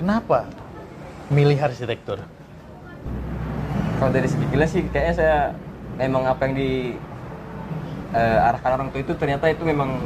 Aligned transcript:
Kenapa 0.00 0.48
milih 1.28 1.60
arsitektur? 1.60 2.24
Kalau 4.00 4.08
dari 4.16 4.32
segi 4.32 4.48
gila 4.48 4.64
sih 4.64 4.88
kayaknya 4.88 5.12
saya 5.12 5.36
memang 6.00 6.24
apa 6.24 6.48
yang 6.48 6.56
di 6.56 6.96
eh, 8.16 8.48
arahkan 8.48 8.80
orang 8.80 8.88
tua 8.96 9.04
itu 9.04 9.12
ternyata 9.12 9.52
itu 9.52 9.60
memang 9.60 10.00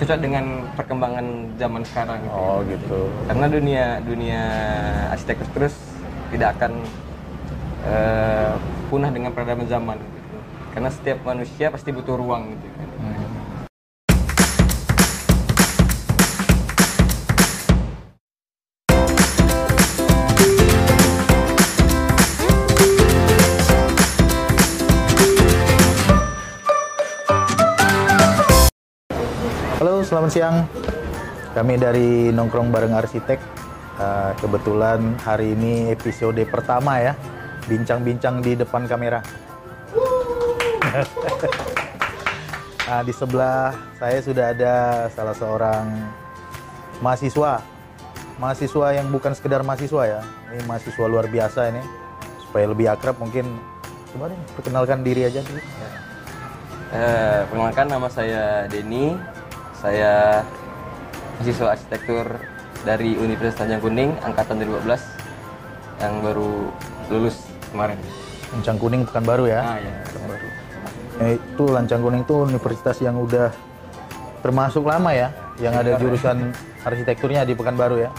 cocok 0.00 0.18
dengan 0.24 0.64
perkembangan 0.72 1.52
zaman 1.60 1.84
sekarang 1.84 2.16
gitu. 2.24 2.32
Oh 2.32 2.64
gitu. 2.64 3.00
Karena 3.28 3.46
dunia 3.52 3.84
dunia 4.00 4.42
arsitektur 5.12 5.52
terus 5.52 5.76
tidak 6.32 6.56
akan 6.56 6.80
eh, 7.92 8.52
punah 8.88 9.12
dengan 9.12 9.36
peradaban 9.36 9.68
zaman 9.68 10.00
gitu. 10.00 10.36
Karena 10.72 10.88
setiap 10.88 11.20
manusia 11.28 11.68
pasti 11.68 11.92
butuh 11.92 12.16
ruang 12.16 12.56
gitu 12.56 12.66
Halo, 29.78 30.02
selamat 30.02 30.30
siang. 30.34 30.66
Kami 31.54 31.78
dari 31.78 32.34
Nongkrong 32.34 32.74
Bareng 32.74 32.98
Arsitek. 32.98 33.38
Eh, 33.94 34.32
kebetulan 34.42 35.14
hari 35.22 35.54
ini 35.54 35.94
episode 35.94 36.42
pertama 36.50 36.98
ya, 36.98 37.14
bincang-bincang 37.70 38.42
di 38.42 38.58
depan 38.58 38.90
kamera. 38.90 39.22
Nah, 42.88 43.04
di 43.04 43.12
sebelah 43.12 43.76
saya 44.00 44.18
sudah 44.24 44.50
ada 44.56 44.74
salah 45.12 45.36
seorang 45.36 45.92
mahasiswa. 47.04 47.60
Mahasiswa 48.40 48.86
yang 48.96 49.12
bukan 49.12 49.36
sekedar 49.36 49.60
mahasiswa 49.60 50.08
ya. 50.08 50.20
Ini 50.56 50.64
mahasiswa 50.64 51.04
luar 51.04 51.28
biasa 51.28 51.68
ini. 51.68 51.84
Supaya 52.48 52.64
lebih 52.64 52.88
akrab 52.88 53.20
mungkin 53.20 53.44
coba 54.10 54.32
deh 54.32 54.40
perkenalkan 54.56 55.04
diri 55.04 55.28
aja 55.28 55.44
dulu. 55.44 55.60
Eh, 56.96 57.40
perkenalkan 57.52 57.86
nama 57.92 58.08
saya 58.08 58.64
Denny. 58.72 59.37
Saya 59.78 60.42
mahasiswa 61.38 61.78
arsitektur 61.78 62.26
dari 62.82 63.14
Universitas 63.14 63.62
Tanjung 63.62 63.78
Kuning 63.86 64.10
angkatan 64.26 64.58
2012 64.58 66.02
yang 66.02 66.14
baru 66.18 66.50
lulus 67.14 67.46
kemarin. 67.70 67.98
Kencang 68.48 68.78
kuning 68.80 69.02
bukan 69.06 69.22
baru 69.22 69.44
ya. 69.46 69.60
Ah 69.62 69.78
ya. 69.78 69.94
baru. 70.26 70.48
Eh, 71.18 71.32
itu 71.38 71.64
Lancang 71.70 72.02
Kuning 72.02 72.22
itu 72.26 72.34
universitas 72.42 72.96
yang 73.02 73.18
udah 73.22 73.54
termasuk 74.42 74.82
lama 74.86 75.10
ya, 75.14 75.30
yang 75.62 75.74
ada 75.74 75.98
jurusan 75.98 76.54
arsitekturnya 76.82 77.46
di 77.46 77.54
Pekanbaru 77.54 78.02
ya. 78.02 78.10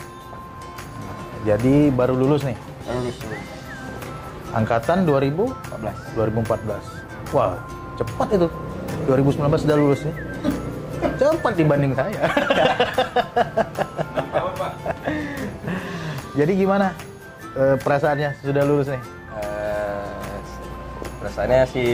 Jadi 1.47 1.87
baru 1.91 2.19
lulus 2.19 2.43
nih, 2.43 2.55
Baru 2.83 2.99
lulus 3.03 3.19
angkatan 4.51 5.07
2000 5.07 5.47
14. 5.79 6.15
2014. 6.15 7.31
Wah, 7.35 7.55
cepat 7.95 8.27
itu. 8.35 8.47
2019 9.07 9.63
sudah 9.63 9.77
lulus 9.79 10.01
nih. 10.03 10.15
Cepat 11.19 11.53
dibanding 11.59 11.93
saya. 11.93 12.21
Jadi 16.39 16.51
gimana 16.55 16.95
eh, 17.59 17.75
perasaannya 17.75 18.29
sudah 18.39 18.63
lulus 18.63 18.87
nih? 18.87 19.03
Eh, 19.35 20.35
perasaannya 21.19 21.67
sih 21.67 21.89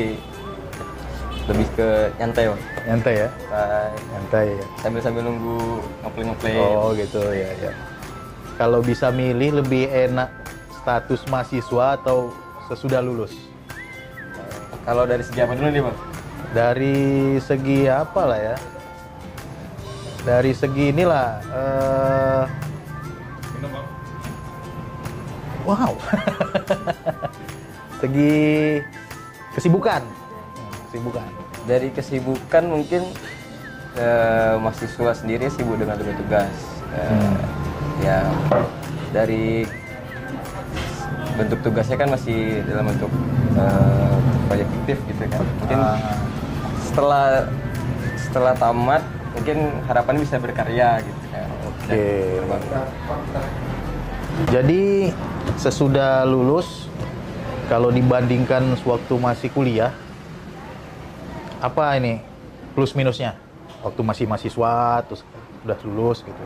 lebih 1.50 1.68
ke 1.74 1.90
nyantai 2.22 2.54
Bang. 2.54 2.62
Nyantai 2.86 3.14
ya? 3.26 3.30
Nyantai. 3.50 3.90
Nyantai 4.14 4.48
ya. 4.54 4.66
sambil 4.82 5.02
sambil 5.02 5.22
nunggu 5.26 5.82
ngeplay 6.06 6.24
ngeplay 6.30 6.56
Oh 6.62 6.94
gitu 6.94 7.22
ya 7.34 7.50
ya. 7.58 7.74
Kalau 8.62 8.80
bisa 8.86 9.10
milih 9.10 9.66
lebih 9.66 9.90
enak 9.90 10.30
status 10.86 11.26
mahasiswa 11.28 11.98
atau 11.98 12.30
sesudah 12.70 13.02
lulus? 13.02 13.34
kalau 14.86 15.10
dari 15.10 15.26
segi 15.26 15.42
apa 15.42 15.58
dulu 15.58 15.70
nih 15.74 15.82
bang 15.82 15.98
Dari 16.54 16.98
segi 17.42 17.90
apa 17.90 18.22
lah 18.22 18.38
ya? 18.38 18.56
Dari 20.26 20.52
segi 20.52 20.90
inilah. 20.90 21.30
eh, 21.48 22.44
wow. 25.64 25.94
segi 28.02 28.36
kesibukan. 29.54 30.02
Kesibukan. 30.90 31.28
dari 31.66 31.90
kesibukan 31.90 32.64
mungkin 32.64 33.02
eh, 33.96 34.54
mahasiswa 34.56 35.12
sendiri 35.14 35.50
sibuk 35.50 35.76
dengan 35.76 35.98
tugas 35.98 36.14
tugas 36.16 36.54
Eh, 36.88 37.02
Hmm. 37.02 37.36
ya 38.00 38.22
dari 39.12 39.66
bentuk 41.36 41.60
tugasnya 41.60 41.98
kan 41.98 42.08
masih 42.08 42.64
dalam 42.64 42.88
bentuk 42.88 43.10
eh, 43.58 44.16
proyek 44.46 44.68
fiktif 44.70 44.98
gitu 45.04 45.24
kan 45.28 45.44
mungkin 45.60 45.78
Ah. 45.78 45.98
setelah 46.80 47.26
setelah 48.16 48.54
tamat 48.56 49.04
mungkin 49.46 49.78
harapan 49.86 50.16
bisa 50.18 50.42
berkarya 50.42 51.06
gitu 51.06 51.26
kan 51.30 51.46
Oke. 51.70 52.02
Terbang. 52.42 52.62
Jadi 54.50 55.14
sesudah 55.62 56.26
lulus, 56.26 56.90
kalau 57.70 57.94
dibandingkan 57.94 58.74
sewaktu 58.82 59.22
masih 59.22 59.54
kuliah, 59.54 59.94
apa 61.62 61.94
ini 61.94 62.26
plus 62.74 62.98
minusnya? 62.98 63.38
Waktu 63.86 64.02
masih 64.02 64.26
mahasiswa, 64.26 65.06
terus 65.06 65.22
udah 65.62 65.78
lulus 65.86 66.26
gitu. 66.26 66.42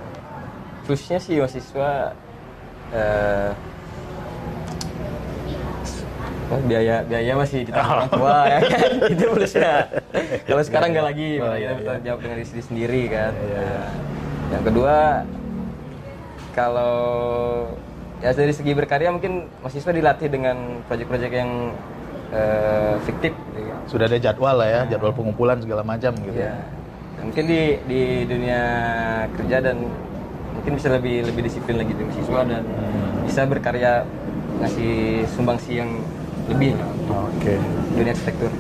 plusnya 0.83 1.23
sih 1.23 1.39
mahasiswa 1.39 2.11
eh, 2.91 3.51
oh, 6.49 6.59
biaya 6.65 7.01
biaya 7.03 7.33
masih 7.33 7.63
kita 7.63 7.79
orang 7.79 8.09
tua 8.09 8.37
ya 8.45 8.59
kan 8.65 8.91
itu 9.13 9.23
plusnya 9.29 9.73
kalau 10.43 10.63
sekarang 10.63 10.89
nggak 10.91 11.05
lagi 11.05 11.29
Oh, 11.37 11.53
iya, 11.53 11.53
kita 11.53 11.57
iya. 11.57 11.71
bertanggung 11.77 12.05
jawab 12.05 12.19
dengan 12.21 12.35
diri 12.37 12.63
sendiri 12.63 13.01
kan 13.07 13.31
Iya, 13.33 13.59
iya. 13.59 13.61
Nah, 13.69 13.89
yang 14.49 14.63
kedua 14.65 14.95
kalau 16.51 16.95
ya 18.19 18.33
dari 18.33 18.51
segi 18.51 18.71
berkarya 18.73 19.13
mungkin 19.13 19.47
mahasiswa 19.61 19.91
dilatih 19.93 20.27
dengan 20.27 20.57
proyek-proyek 20.85 21.31
yang 21.31 21.51
eh, 22.29 22.95
fiktif 23.05 23.31
gitu 23.31 23.59
kan. 23.63 23.79
Sudah 23.87 24.05
ada 24.05 24.17
jadwal 24.17 24.55
lah 24.57 24.67
ya, 24.67 24.81
jadwal 24.89 25.13
pengumpulan 25.13 25.57
segala 25.61 25.81
macam 25.81 26.11
gitu. 26.17 26.35
Ya. 26.35 26.57
Dan 27.15 27.31
mungkin 27.31 27.45
di 27.45 27.61
di 27.85 28.01
dunia 28.25 28.61
kerja 29.33 29.57
dan 29.61 29.77
mungkin 30.51 30.71
bisa 30.75 30.87
lebih 30.91 31.23
lebih 31.25 31.41
disiplin 31.45 31.77
lagi 31.79 31.93
di 31.93 32.03
mahasiswa 32.03 32.41
dan 32.43 32.63
Hmm. 32.65 33.23
bisa 33.23 33.41
berkarya 33.45 33.93
ngasih 34.59 34.95
sumbangsi 35.31 35.79
yang 35.79 35.89
lebih 36.49 36.73
Oke. 37.09 37.55
di 37.93 37.93
dunia 37.97 38.13
arsitektur. 38.13 38.51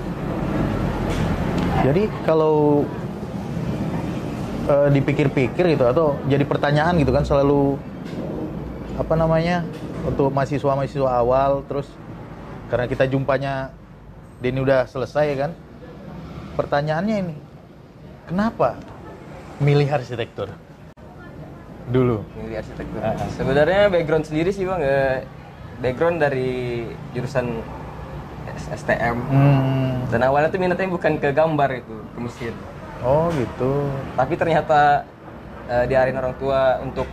Jadi 1.79 2.03
kalau 2.27 2.85
eh, 4.69 4.89
dipikir-pikir 4.93 5.65
gitu 5.73 5.85
atau 5.89 6.15
jadi 6.29 6.43
pertanyaan 6.45 7.01
gitu 7.01 7.09
kan 7.09 7.25
selalu 7.25 7.79
apa 8.99 9.13
namanya 9.15 9.63
untuk 10.03 10.29
mahasiswa-mahasiswa 10.35 11.07
awal 11.07 11.63
terus 11.65 11.87
karena 12.67 12.85
kita 12.85 13.07
jumpanya 13.07 13.71
Denny 14.43 14.59
udah 14.59 14.87
selesai 14.87 15.35
ya 15.35 15.37
kan 15.47 15.51
pertanyaannya 16.59 17.15
ini 17.23 17.35
kenapa 18.27 18.75
milih 19.63 19.87
arsitektur 19.87 20.51
dulu 21.89 22.21
Milih 22.37 22.61
arsitektur. 22.61 23.01
Sebenarnya 23.33 23.89
background 23.89 24.25
sendiri 24.29 24.53
sih 24.53 24.61
bang, 24.61 24.81
eh, 24.83 25.25
background 25.81 26.21
dari 26.21 26.85
jurusan 27.17 27.49
STM. 28.67 29.15
hmm. 29.15 30.11
Dan 30.11 30.19
awalnya 30.25 30.49
tuh 30.51 30.59
minatnya 30.59 30.89
bukan 30.91 31.15
ke 31.21 31.29
gambar 31.31 31.69
itu, 31.79 31.95
ke 32.15 32.19
mesin. 32.19 32.55
oh 32.99 33.31
gitu 33.31 33.87
Tapi 34.19 34.33
ternyata 34.35 35.07
eh, 35.71 35.85
diarahin 35.87 36.19
orang 36.19 36.35
tua 36.35 36.83
untuk 36.83 37.07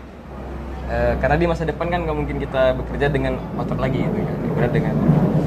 eh, 0.91 1.15
karena 1.23 1.37
di 1.39 1.47
masa 1.47 1.63
depan 1.63 1.87
kan 1.87 2.03
nggak 2.03 2.17
mungkin 2.17 2.37
kita 2.43 2.75
bekerja 2.75 3.07
dengan 3.13 3.39
otot 3.55 3.79
lagi 3.79 4.03
gitu 4.03 4.19
kan. 4.19 4.39
Ibarat 4.51 4.73
dengan 4.75 4.95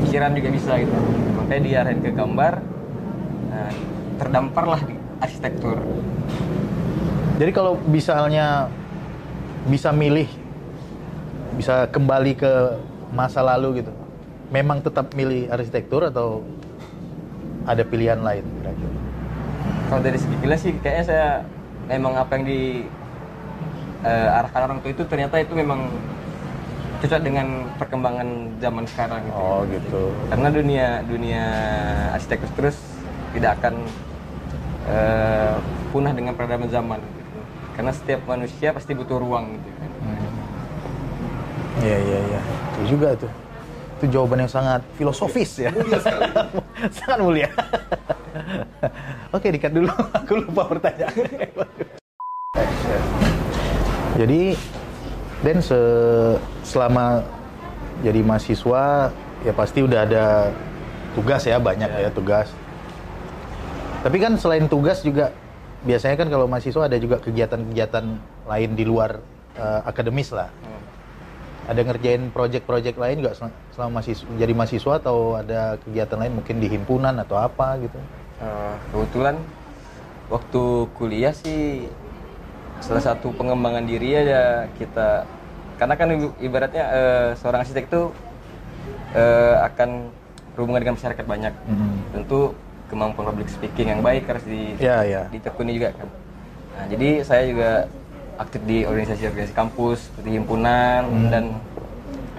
pikiran 0.05 0.31
juga 0.37 0.49
bisa 0.53 0.71
gitu. 0.79 0.95
Makanya 1.41 1.61
diarahin 1.65 1.99
ke 1.99 2.11
gambar, 2.13 2.53
nah, 3.49 3.71
terdamparlah 4.21 4.81
di 4.85 4.95
arsitektur. 5.19 5.77
Jadi 7.39 7.51
kalau 7.55 7.79
misalnya 7.87 8.67
bisa 9.67 9.91
milih, 9.95 10.27
bisa 11.55 11.87
kembali 11.87 12.35
ke 12.35 12.53
masa 13.15 13.39
lalu 13.43 13.83
gitu, 13.83 13.91
memang 14.49 14.81
tetap 14.81 15.13
milih 15.13 15.49
arsitektur 15.49 16.09
atau 16.09 16.41
ada 17.69 17.85
pilihan 17.85 18.17
lain? 18.17 18.45
kira-kira? 18.61 18.93
Kalau 19.89 20.01
dari 20.01 20.17
segi 20.17 20.35
gila 20.41 20.57
sih 20.57 20.73
kayaknya 20.81 21.05
saya 21.05 21.27
memang 21.89 22.13
apa 22.17 22.37
yang 22.37 22.45
di 22.45 22.85
eh, 24.05 24.37
arahkan 24.37 24.61
orang 24.69 24.77
tua 24.81 24.91
itu 24.93 25.03
ternyata 25.05 25.41
itu 25.41 25.53
memang 25.53 25.89
cocok 26.99 27.21
dengan 27.23 27.47
perkembangan 27.79 28.27
zaman 28.59 28.85
sekarang 28.89 29.21
gitu. 29.23 29.37
Oh 29.37 29.61
gitu. 29.69 30.01
Karena 30.29 30.47
dunia 30.51 30.87
dunia 31.05 31.43
arsitektur 32.13 32.49
terus 32.57 32.77
tidak 33.33 33.61
akan 33.61 33.75
eh, 34.89 35.55
punah 35.93 36.13
dengan 36.13 36.33
peradaban 36.37 36.69
zaman 36.69 36.99
gitu. 37.01 37.39
Karena 37.77 37.91
setiap 37.93 38.21
manusia 38.25 38.73
pasti 38.73 38.91
butuh 38.97 39.17
ruang 39.21 39.57
gitu 39.57 39.69
kan. 39.77 39.89
Iya 41.79 41.97
iya 41.97 42.19
iya. 42.27 42.39
Itu 42.75 42.97
juga 42.97 43.15
tuh. 43.15 43.31
Itu 43.99 44.07
jawaban 44.15 44.47
yang 44.47 44.51
sangat 44.51 44.79
filosofis 44.95 45.59
ya. 45.59 45.75
sangat 47.03 47.19
mulia. 47.19 47.51
Oke, 49.35 49.51
dikat 49.51 49.75
dulu. 49.75 49.91
Aku 50.23 50.39
lupa 50.39 50.71
pertanyaan. 50.71 51.11
Jadi 54.15 54.55
Dan 55.39 55.63
se 55.63 55.79
selama 56.67 57.23
jadi 58.03 58.19
mahasiswa 58.27 59.07
ya 59.39 59.53
pasti 59.55 59.79
udah 59.79 60.03
ada 60.03 60.51
tugas 61.15 61.47
ya 61.47 61.55
banyak 61.59 61.87
ya 61.87 62.11
tugas. 62.11 62.51
Tapi 64.03 64.19
kan 64.19 64.35
selain 64.35 64.67
tugas 64.67 64.99
juga 64.99 65.31
biasanya 65.87 66.19
kan 66.19 66.27
kalau 66.27 66.43
mahasiswa 66.43 66.91
ada 66.91 66.99
juga 66.99 67.23
kegiatan-kegiatan 67.23 68.05
lain 68.51 68.69
di 68.75 68.83
luar 68.83 69.23
eh, 69.55 69.81
akademis 69.87 70.35
lah. 70.35 70.51
Ada 71.69 71.85
ngerjain 71.85 72.33
project-project 72.33 72.97
lain 72.97 73.21
nggak 73.21 73.35
sel- 73.37 73.53
selama 73.69 74.01
mahasiswa, 74.01 74.25
jadi 74.33 74.53
mahasiswa 74.57 74.93
atau 74.97 75.37
ada 75.37 75.77
kegiatan 75.77 76.17
lain 76.17 76.33
mungkin 76.41 76.57
di 76.57 76.65
himpunan 76.65 77.13
atau 77.21 77.37
apa 77.37 77.77
gitu? 77.77 78.01
Eh, 78.41 78.75
kebetulan 78.89 79.37
waktu 80.33 80.61
kuliah 80.97 81.29
sih 81.29 81.85
salah 82.81 83.03
satu 83.05 83.29
pengembangan 83.37 83.85
diri 83.85 84.17
ya 84.17 84.65
kita 84.73 85.29
karena 85.77 85.93
kan 85.93 86.09
ibaratnya 86.41 86.83
eh, 86.89 87.29
seorang 87.37 87.61
arsitek 87.61 87.85
itu 87.85 88.01
eh, 89.13 89.55
akan 89.61 90.09
berhubungan 90.57 90.81
dengan 90.81 90.95
masyarakat 90.97 91.25
banyak 91.29 91.53
Mhm. 91.69 91.89
tentu 92.17 92.57
kemampuan 92.89 93.29
public 93.29 93.53
speaking 93.53 93.93
yang 93.93 94.01
baik 94.01 94.25
harus 94.25 94.41
di, 94.41 94.73
Ya 94.81 95.05
ya. 95.05 95.29
ditekuni 95.29 95.77
juga 95.77 95.93
kan 95.93 96.09
nah, 96.73 96.85
jadi 96.89 97.09
saya 97.21 97.43
juga 97.45 97.69
aktif 98.39 98.63
di 98.63 98.87
organisasi-organisasi 98.87 99.51
kampus 99.51 100.07
seperti 100.07 100.39
himpunan 100.39 101.03
dan 101.27 101.59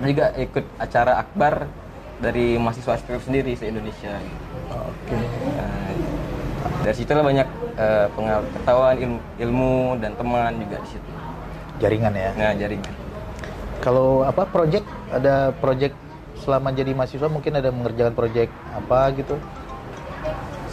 ada 0.00 0.06
juga 0.08 0.26
ikut 0.40 0.64
acara 0.80 1.20
akbar 1.20 1.68
dari 2.24 2.56
mahasiswa 2.56 2.96
arsitek 2.96 3.20
sendiri 3.20 3.52
se 3.52 3.68
Indonesia. 3.68 4.16
Oke. 4.72 5.16
Nah, 5.56 5.92
dari 6.80 6.96
situlah 6.96 7.24
banyak 7.24 7.48
eh, 7.76 8.06
pengetahuan 8.16 8.96
ilmu, 8.96 9.18
ilmu 9.36 9.74
dan 10.00 10.16
teman 10.16 10.56
juga 10.56 10.76
di 10.80 10.88
situ. 10.88 11.10
Jaringan 11.84 12.12
ya. 12.16 12.30
Nah, 12.32 12.52
jaringan. 12.56 12.94
Kalau 13.84 14.24
apa 14.24 14.44
project 14.48 14.84
ada 15.12 15.52
project 15.56 15.96
selama 16.40 16.72
jadi 16.72 16.96
mahasiswa 16.96 17.28
mungkin 17.28 17.52
ada 17.60 17.68
mengerjakan 17.68 18.16
project 18.16 18.52
apa 18.72 19.12
gitu? 19.16 19.36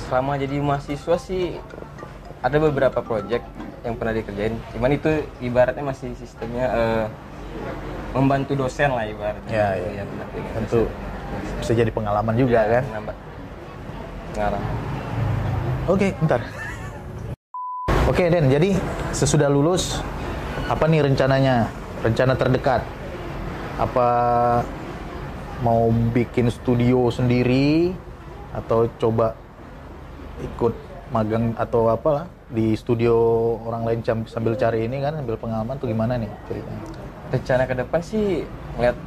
Selama 0.07 0.39
jadi 0.39 0.59
mahasiswa 0.63 1.15
sih 1.19 1.59
ada 2.39 2.57
beberapa 2.63 3.03
project 3.03 3.43
yang 3.81 3.95
pernah 3.95 4.13
dikerjain. 4.13 4.53
Cuman 4.71 4.89
itu 4.91 5.09
ibaratnya 5.39 5.83
masih 5.83 6.13
sistemnya 6.13 6.65
eh, 6.69 7.05
membantu 8.11 8.53
dosen 8.55 8.89
lah 8.89 9.03
ibaratnya. 9.03 9.49
Ya, 9.49 9.67
Gitu, 9.75 9.89
ya. 9.93 10.03
pendampingan 10.03 10.51
Tentu 10.55 10.81
dosen. 10.83 11.59
bisa 11.59 11.71
jadi 11.73 11.91
pengalaman 11.91 12.35
juga 12.35 12.59
Ya, 12.59 12.73
kan? 12.79 12.83
menambah 12.87 13.15
pengalaman. 14.31 14.73
Oke, 15.87 16.07
bentar. 16.17 16.41
Oke, 18.07 18.23
Den. 18.27 18.47
Jadi 18.47 18.75
sesudah 19.11 19.47
lulus, 19.47 19.99
apa 20.65 20.87
nih 20.87 21.03
rencananya? 21.03 21.67
Rencana 21.99 22.33
terdekat? 22.33 22.81
Apa 23.77 24.07
mau 25.59 25.89
bikin 26.11 26.47
studio 26.47 27.09
sendiri 27.09 27.91
atau 28.53 28.85
coba 28.97 29.33
ikut 30.39 30.73
magang 31.09 31.51
atau 31.55 31.89
apalah 31.89 32.29
di 32.47 32.75
studio 32.79 33.13
orang 33.67 33.83
lain 33.83 33.99
sambil 34.27 34.55
cari 34.55 34.87
ini 34.87 35.03
kan, 35.03 35.19
sambil 35.19 35.35
pengalaman 35.35 35.75
tuh 35.75 35.91
gimana 35.91 36.15
nih 36.15 36.31
ceritanya? 36.47 36.81
Rencana 37.27 37.63
ke 37.67 37.75
depan 37.75 37.99
sih 37.99 38.47
ngeliat 38.79 38.97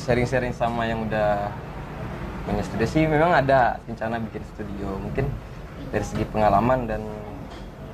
sharing-sharing 0.00 0.50
sama 0.50 0.88
yang 0.88 1.06
udah 1.06 1.52
punya 2.42 2.62
studio 2.66 2.86
sih 2.90 3.06
memang 3.06 3.30
ada 3.38 3.78
rencana 3.86 4.18
bikin 4.18 4.42
studio 4.54 4.98
mungkin 4.98 5.30
dari 5.94 6.02
segi 6.02 6.26
pengalaman 6.26 6.90
dan 6.90 7.02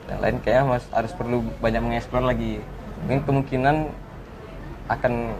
dan 0.09 0.19
lain 0.25 0.37
kayaknya 0.41 0.65
mas 0.65 0.85
harus 0.89 1.13
perlu 1.13 1.45
banyak 1.61 1.85
mengeksplor 1.85 2.25
lagi 2.25 2.65
mungkin 3.05 3.21
kemungkinan 3.29 3.77
akan 4.89 5.37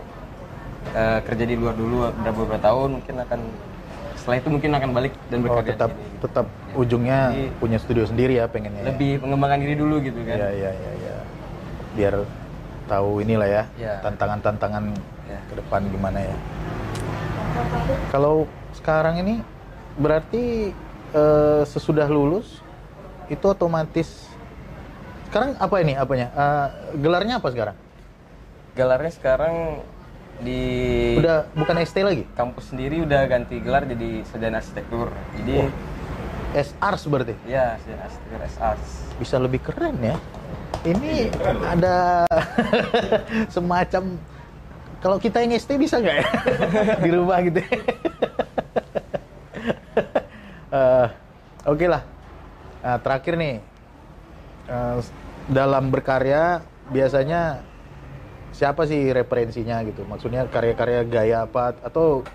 eh, 0.93 1.19
kerja 1.25 1.43
di 1.49 1.55
luar 1.57 1.73
dulu 1.73 2.13
beberapa 2.21 2.61
tahun 2.61 3.01
mungkin 3.01 3.15
akan 3.17 3.41
setelah 4.29 4.45
itu 4.45 4.53
mungkin 4.53 4.71
akan 4.77 4.89
balik 4.93 5.13
dan 5.25 5.37
Oh, 5.39 5.43
bekerja 5.49 5.73
tetap 5.73 5.89
di 5.89 5.97
sini. 5.97 6.21
tetap 6.21 6.45
ujungnya 6.77 7.19
Jadi- 7.33 7.49
punya 7.57 7.77
studio 7.81 8.05
sendiri 8.05 8.33
ya 8.37 8.45
pengennya. 8.45 8.77
ya? 8.79 8.93
lebih 8.93 9.11
mengembangkan 9.25 9.57
diri 9.57 9.73
dulu 9.73 9.95
gitu 10.05 10.21
kan 10.21 10.37
Iya 10.37 10.49
iya 10.53 10.71
iya 10.71 10.91
ya. 11.01 11.15
Biar 11.97 12.13
tahu 12.85 13.09
inilah 13.19 13.49
ya 13.49 13.63
Iya. 13.73 13.93
tantangan-tantangan 14.05 14.83
Iya. 15.25 15.39
ke 15.43 15.53
depan 15.57 15.81
gimana 15.89 16.19
ya. 16.21 16.35
Kalau 18.07 18.45
sekarang 18.71 19.17
ini 19.17 19.41
berarti 19.97 20.77
eh, 21.09 21.61
sesudah 21.65 22.05
lulus 22.05 22.61
itu 23.25 23.41
otomatis 23.43 24.29
sekarang 25.25 25.57
apa 25.57 25.75
ini 25.79 25.97
apanya? 25.97 26.29
Eh, 26.29 26.67
gelarnya 26.99 27.41
apa 27.41 27.49
sekarang? 27.49 27.77
gelarnya 28.69 29.09
sekarang 29.11 29.81
di 30.39 30.61
Udah 31.15 31.45
bukan 31.51 31.75
ST 31.79 31.99
lagi? 31.99 32.23
kampus 32.31 32.71
sendiri 32.71 33.03
udah 33.03 33.21
ganti 33.25 33.59
gelar 33.59 33.83
jadi 33.83 34.23
sarjana 34.23 34.57
arsitektur 34.57 35.07
jadi 35.35 35.53
Oh. 35.59 35.71
SARS 36.51 37.05
berarti? 37.05 37.35
ya 37.45 37.77
sarjana 37.77 38.03
arsitektur 38.03 38.39
SARS 38.49 38.87
Bisa 39.15 39.35
lebih 39.35 39.59
keren 39.59 39.99
ya. 39.99 40.15
Ini 40.81 41.27
ada 41.61 42.23
semacam 43.55 44.15
kalau 44.97 45.17
kita 45.17 45.39
yang 45.39 45.51
ST 45.53 45.75
bisa 45.75 45.99
nggak 45.99 46.15
ya 46.15 46.27
di 47.03 47.09
rumah 47.09 47.37
gitu? 47.41 47.59
Eh, 50.69 51.07
Oke 51.65 51.85
lah. 51.85 52.05
Nah, 52.79 52.97
terakhir 52.97 53.33
nih 53.35 53.57
eh, 54.65 54.97
dalam 55.47 55.89
berkarya 55.89 56.61
biasanya 56.87 57.65
siapa 58.59 58.83
sih 58.83 59.15
referensinya 59.15 59.79
gitu? 59.87 60.03
Maksudnya 60.03 60.43
karya-karya 60.51 61.07
gaya 61.07 61.37
apa? 61.47 61.79
Atau 61.79 62.27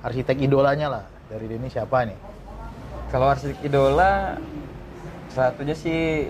arsitek 0.00 0.48
idolanya 0.48 0.88
lah 0.88 1.04
dari 1.28 1.44
ini 1.44 1.68
siapa 1.68 2.08
nih? 2.08 2.16
kalau 3.08 3.32
arsitek 3.32 3.64
idola 3.64 4.36
satunya 5.32 5.72
sih 5.72 6.28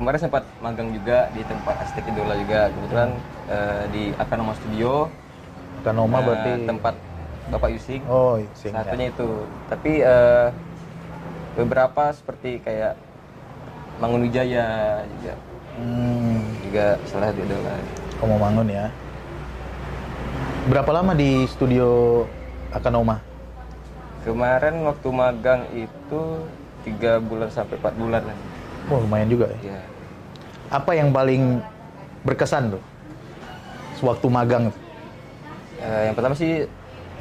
kemarin 0.00 0.20
sempat 0.20 0.44
magang 0.64 0.88
juga 0.92 1.28
di 1.32 1.44
tempat 1.44 1.76
arsitek 1.84 2.04
idola 2.12 2.34
juga. 2.36 2.60
Kebetulan 2.72 3.10
eh, 3.48 3.84
di 3.92 4.02
Akanoma 4.16 4.52
Studio. 4.56 5.08
Kanoma 5.84 6.20
eh, 6.20 6.24
berarti 6.24 6.52
tempat 6.64 6.94
Bapak 7.52 7.68
Yusing. 7.72 8.02
Oh, 8.08 8.40
sing 8.56 8.72
satunya 8.72 9.12
itu. 9.12 9.28
Tapi 9.68 9.92
eh, 10.00 10.48
beberapa 11.56 12.12
seperti 12.12 12.60
kayak 12.64 12.96
Mangun 14.00 14.28
Wijaya 14.28 15.00
juga. 15.20 15.34
Hmm, 15.76 16.40
juga 16.64 16.96
salah 17.04 17.32
satu 17.32 17.40
idola 17.44 17.76
kamu 18.20 18.36
bangun 18.36 18.68
ya. 18.68 18.86
Berapa 20.66 20.90
lama 20.90 21.12
di 21.14 21.46
studio 21.46 22.22
Akanoma? 22.70 23.22
kemarin 24.26 24.82
waktu 24.82 25.08
magang 25.14 25.62
itu 25.70 26.20
tiga 26.82 27.22
bulan 27.22 27.46
sampai 27.46 27.78
empat 27.78 27.94
bulan 27.94 28.26
lah 28.26 28.34
Oh, 28.90 28.98
lumayan 28.98 29.30
juga 29.30 29.46
ya. 29.54 29.78
ya 29.78 29.80
Apa 30.66 30.98
yang 30.98 31.14
paling 31.14 31.62
berkesan 32.26 32.74
tuh? 32.74 32.82
Sewaktu 33.94 34.26
magang. 34.26 34.74
Eh, 35.78 36.10
yang 36.10 36.14
pertama 36.18 36.34
sih 36.34 36.66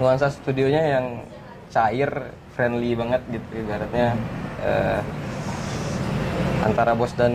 nuansa 0.01 0.33
studionya 0.33 0.97
yang 0.97 1.05
cair, 1.69 2.09
friendly 2.57 2.97
banget 2.97 3.21
gitu 3.29 3.61
ibaratnya 3.61 4.17
eh, 4.65 4.99
antara 6.65 6.97
bos 6.97 7.13
dan 7.13 7.33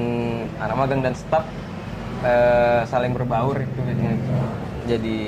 anak 0.59 0.77
magang 0.83 0.99
dan 1.07 1.15
staff 1.15 1.47
eh, 2.25 2.81
saling 2.89 3.13
berbaur 3.13 3.57
itu 3.57 3.79
jadinya. 3.85 4.15
jadi 4.89 5.19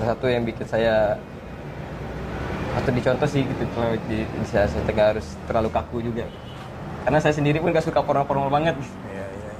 satu 0.00 0.26
yang 0.32 0.42
bikin 0.48 0.64
saya 0.64 1.16
atau 2.70 2.90
dicontoh 2.94 3.28
sih 3.28 3.44
gitu 3.44 3.64
kalau 3.76 3.92
di, 4.08 4.24
saya, 4.46 4.70
saya 4.70 5.04
harus 5.12 5.26
terlalu 5.44 5.68
kaku 5.68 6.00
juga 6.00 6.24
karena 7.04 7.18
saya 7.18 7.34
sendiri 7.34 7.58
pun 7.58 7.74
gak 7.74 7.84
suka 7.84 8.00
formal-formal 8.00 8.48
banget 8.48 8.76
Iya, 8.80 9.24
iya, 9.26 9.50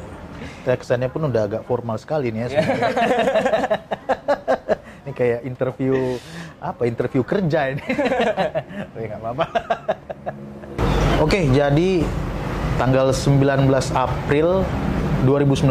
iya. 0.64 0.72
Ya, 0.72 0.75
kesannya 0.76 1.08
pun 1.10 1.28
udah 1.28 1.42
agak 1.49 1.62
formal 1.66 1.96
sekali 1.96 2.30
nih 2.32 2.46
ya. 2.46 2.49
sebenarnya. 2.52 2.92
ini 5.04 5.12
kayak 5.16 5.40
interview 5.49 5.96
apa? 6.60 6.82
Interview 6.84 7.22
kerja 7.25 7.72
ini. 7.72 7.84
Tapi 8.92 9.04
nggak 9.08 9.20
apa-apa. 9.25 9.46
Oke, 11.20 11.49
jadi 11.52 12.04
tanggal 12.76 13.12
19 13.12 13.68
April 13.92 14.64
2019 15.24 15.68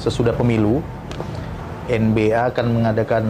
sesudah 0.00 0.32
pemilu 0.32 0.80
NBA 1.88 2.52
akan 2.54 2.66
mengadakan 2.72 3.24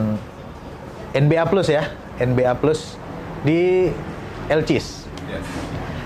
NBA 1.15 1.45
Plus 1.51 1.69
ya, 1.71 1.91
NBA 2.19 2.53
Plus 2.59 2.99
di 3.43 3.91
Elcis. 4.51 5.07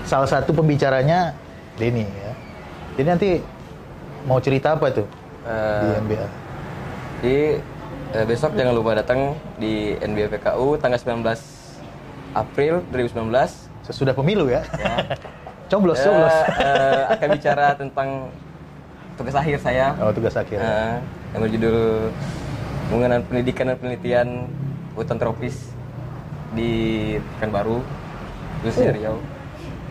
Salah 0.05 0.29
satu 0.29 0.53
pembicaranya 0.53 1.33
Denny 1.77 2.05
ya. 2.05 2.31
Jadi 2.97 3.07
nanti 3.09 3.29
mau 4.29 4.37
cerita 4.37 4.77
apa 4.77 4.93
tuh 4.93 5.07
di 5.43 5.49
Eh, 5.49 6.01
NBA? 6.01 6.25
Jadi 7.23 7.39
Eh, 8.13 8.29
besok 8.29 8.53
jangan 8.53 8.77
lupa 8.77 8.93
datang 8.93 9.33
di 9.57 9.97
NBPKU 9.97 10.77
tanggal 10.77 11.01
19 11.01 11.33
April 12.37 12.85
2019. 12.93 13.73
Sesudah 13.81 14.13
pemilu 14.13 14.53
ya. 14.53 14.61
Ya. 14.77 15.17
coblos, 15.73 15.97
coblos. 15.97 16.29
eh, 16.61 17.03
akan 17.09 17.27
bicara 17.33 17.73
tentang 17.73 18.29
tugas 19.13 19.35
akhir 19.35 19.57
saya 19.59 19.93
Oh, 19.97 20.09
tugas 20.09 20.33
akhir. 20.33 20.57
eh, 20.57 20.97
yang 21.31 21.41
berjudul 21.41 21.77
mengenai 22.89 23.21
pendidikan 23.23 23.65
dan 23.67 23.77
penelitian 23.77 24.27
hutan 24.93 25.17
tropis 25.17 25.73
di 26.51 26.71
Pekanbaru, 27.35 27.81
khususnya 28.61 28.91
Oh. 28.91 28.95
Riau. 28.95 29.15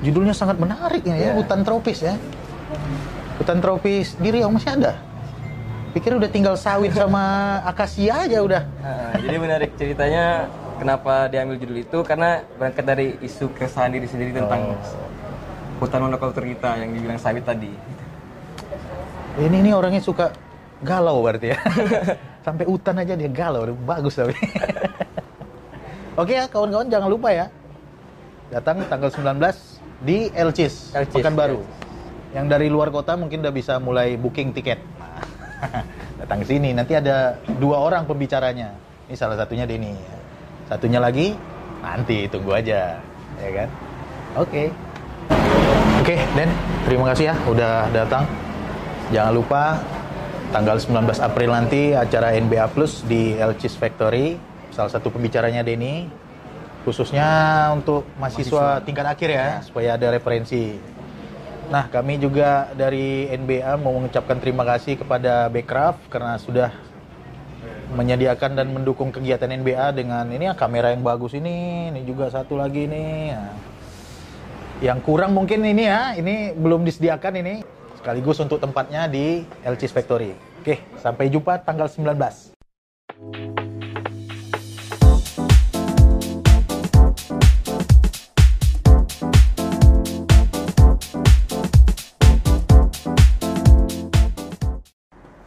Judulnya 0.02 0.34
sangat 0.34 0.58
menarik 0.58 1.02
ya, 1.02 1.14
ya, 1.14 1.26
Ya. 1.30 1.32
hutan 1.34 1.62
tropis 1.62 1.98
ya. 2.00 2.14
Hutan 3.36 3.58
tropis 3.58 4.14
di 4.16 4.28
Riau 4.30 4.50
masih 4.50 4.70
ada. 4.72 4.98
Pikir 5.92 6.16
udah 6.16 6.26
tinggal 6.26 6.54
sawit 6.54 6.90
sama 6.90 7.22
akasia 7.70 8.22
aja 8.22 8.38
udah. 8.40 8.62
Nah, 8.80 9.12
jadi 9.18 9.36
menarik 9.36 9.70
ceritanya 9.74 10.46
kenapa 10.78 11.26
diambil 11.28 11.58
judul 11.58 11.78
itu 11.80 11.98
karena 12.02 12.42
berangkat 12.56 12.84
dari 12.84 13.06
isu 13.20 13.50
keresahan 13.52 13.90
diri 13.90 14.06
sendiri 14.06 14.32
tentang 14.32 14.74
hutan 15.78 16.00
monokultur 16.00 16.42
kita 16.44 16.78
yang 16.78 16.90
dibilang 16.92 17.18
sawit 17.18 17.42
tadi. 17.42 17.70
Ini 19.32 19.64
ini 19.64 19.70
orangnya 19.72 20.04
suka 20.04 20.28
galau 20.84 21.24
berarti 21.24 21.56
ya. 21.56 21.58
Sampai 22.46 22.68
hutan 22.68 23.00
aja 23.00 23.16
dia 23.16 23.30
galau, 23.32 23.64
bagus 23.86 24.18
tapi. 24.18 24.36
Oke 26.20 26.36
ya, 26.36 26.44
kawan-kawan 26.44 26.92
jangan 26.92 27.08
lupa 27.08 27.32
ya. 27.32 27.46
Datang 28.52 28.84
tanggal 28.92 29.08
19 29.08 29.40
di 30.04 30.28
Elcis, 30.36 30.92
Elcis, 30.92 31.14
Pekanbaru. 31.16 31.64
Elcis. 31.64 32.36
Yang 32.36 32.46
dari 32.52 32.68
luar 32.68 32.92
kota 32.92 33.16
mungkin 33.16 33.40
udah 33.40 33.54
bisa 33.54 33.80
mulai 33.80 34.20
booking 34.20 34.52
tiket. 34.52 34.76
Datang 36.20 36.44
ke 36.44 36.46
sini, 36.52 36.76
nanti 36.76 36.92
ada 36.92 37.40
dua 37.56 37.80
orang 37.80 38.04
pembicaranya. 38.04 38.76
Ini 39.08 39.16
salah 39.16 39.40
satunya 39.40 39.64
Denny. 39.64 39.96
Satunya 40.68 41.00
lagi 41.00 41.32
nanti 41.80 42.28
tunggu 42.28 42.52
aja, 42.52 43.00
ya 43.40 43.50
kan? 43.64 43.68
Oke. 44.36 44.68
Oke, 46.04 46.18
Den, 46.36 46.50
terima 46.84 47.14
kasih 47.14 47.32
ya 47.32 47.34
udah 47.48 47.88
datang. 47.94 48.28
Jangan 49.10 49.32
lupa 49.34 49.82
tanggal 50.54 50.78
19 50.78 51.18
April 51.18 51.50
nanti 51.50 51.96
acara 51.96 52.36
NBA 52.38 52.70
Plus 52.70 53.02
di 53.02 53.34
Elcis 53.34 53.74
Factory. 53.74 54.38
Salah 54.70 54.92
satu 54.92 55.10
pembicaranya 55.10 55.66
Denny, 55.66 56.06
khususnya 56.86 57.26
untuk 57.74 58.06
mahasiswa, 58.16 58.78
tingkat 58.86 59.04
akhir 59.04 59.28
ya, 59.34 59.48
supaya 59.66 59.98
ada 59.98 60.14
referensi. 60.14 60.78
Nah, 61.72 61.88
kami 61.88 62.20
juga 62.20 62.68
dari 62.76 63.26
NBA 63.32 63.80
mau 63.80 63.96
mengucapkan 63.96 64.36
terima 64.36 64.62
kasih 64.64 65.00
kepada 65.00 65.48
Backcraft 65.48 66.08
karena 66.12 66.36
sudah 66.36 66.70
menyediakan 67.92 68.56
dan 68.56 68.72
mendukung 68.72 69.12
kegiatan 69.12 69.48
NBA 69.48 69.92
dengan 69.92 70.24
ini 70.32 70.48
ya 70.48 70.54
kamera 70.56 70.92
yang 70.92 71.04
bagus 71.04 71.36
ini, 71.36 71.88
ini 71.92 72.00
juga 72.08 72.32
satu 72.32 72.56
lagi 72.56 72.88
nih. 72.88 73.36
Nah, 73.36 73.52
yang 74.80 74.98
kurang 75.04 75.36
mungkin 75.36 75.62
ini 75.62 75.84
ya, 75.84 76.16
ini 76.16 76.56
belum 76.56 76.82
disediakan 76.88 77.34
ini. 77.44 77.81
Sekaligus 78.02 78.42
untuk 78.42 78.58
tempatnya 78.58 79.06
di 79.06 79.46
Elcis 79.62 79.94
Factory. 79.94 80.34
Oke, 80.58 80.82
sampai 80.98 81.30
jumpa 81.30 81.62
tanggal 81.62 81.86
19. 81.86 82.10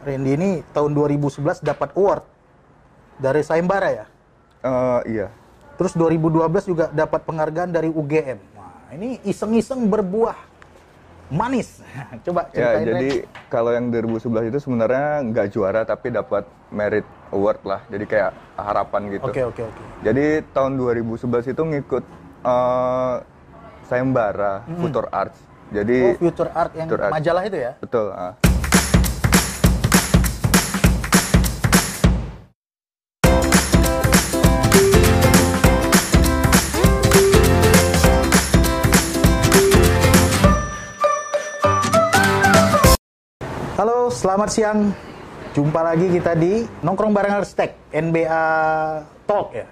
Randy 0.00 0.32
ini 0.40 0.64
tahun 0.72 0.96
2011 0.96 1.60
dapat 1.60 1.92
award 1.92 2.24
dari 3.20 3.44
Sayembara 3.44 3.92
ya. 3.92 4.08
Eh, 4.64 5.00
iya. 5.20 5.28
Terus 5.76 5.92
2012 5.92 6.72
juga 6.72 6.88
dapat 6.88 7.20
penghargaan 7.20 7.68
dari 7.68 7.92
UGM. 7.92 8.40
Wah, 8.56 8.96
ini 8.96 9.20
iseng-iseng 9.28 9.92
berbuah 9.92 10.55
manis. 11.28 11.82
Coba 12.26 12.46
Ya, 12.50 12.74
ceritain. 12.74 12.86
jadi 12.86 13.10
Ren. 13.20 13.48
kalau 13.48 13.70
yang 13.70 13.86
2011 13.88 14.48
itu 14.48 14.58
sebenarnya 14.60 15.06
nggak 15.24 15.46
juara 15.50 15.82
tapi 15.82 16.10
dapat 16.10 16.42
merit 16.68 17.02
award 17.30 17.60
lah. 17.62 17.80
Jadi 17.86 18.04
kayak 18.04 18.30
harapan 18.54 19.00
gitu. 19.10 19.26
Oke, 19.26 19.42
oke, 19.42 19.62
oke. 19.64 19.82
Jadi 20.02 20.24
tahun 20.50 20.72
2011 20.76 21.16
itu 21.48 21.62
ngikut 21.64 22.04
eh 22.42 23.16
sayembara 23.84 24.66
Future 24.72 25.08
Arts. 25.08 25.38
Jadi 25.68 25.98
Oh, 26.04 26.14
Future 26.20 26.50
Art 26.52 26.72
yang 26.72 26.86
Future 26.86 27.02
Art. 27.02 27.12
majalah 27.12 27.42
itu 27.42 27.58
ya? 27.60 27.72
betul. 27.76 28.06
ah. 28.08 28.34
Selamat 44.16 44.48
siang. 44.48 44.78
Jumpa 45.52 45.80
lagi 45.84 46.08
kita 46.08 46.32
di 46.36 46.64
Nongkrong 46.84 47.12
Bareng 47.12 47.36
Arstek, 47.40 47.76
NBA 47.92 48.44
Talk 49.28 49.52
ya. 49.52 49.68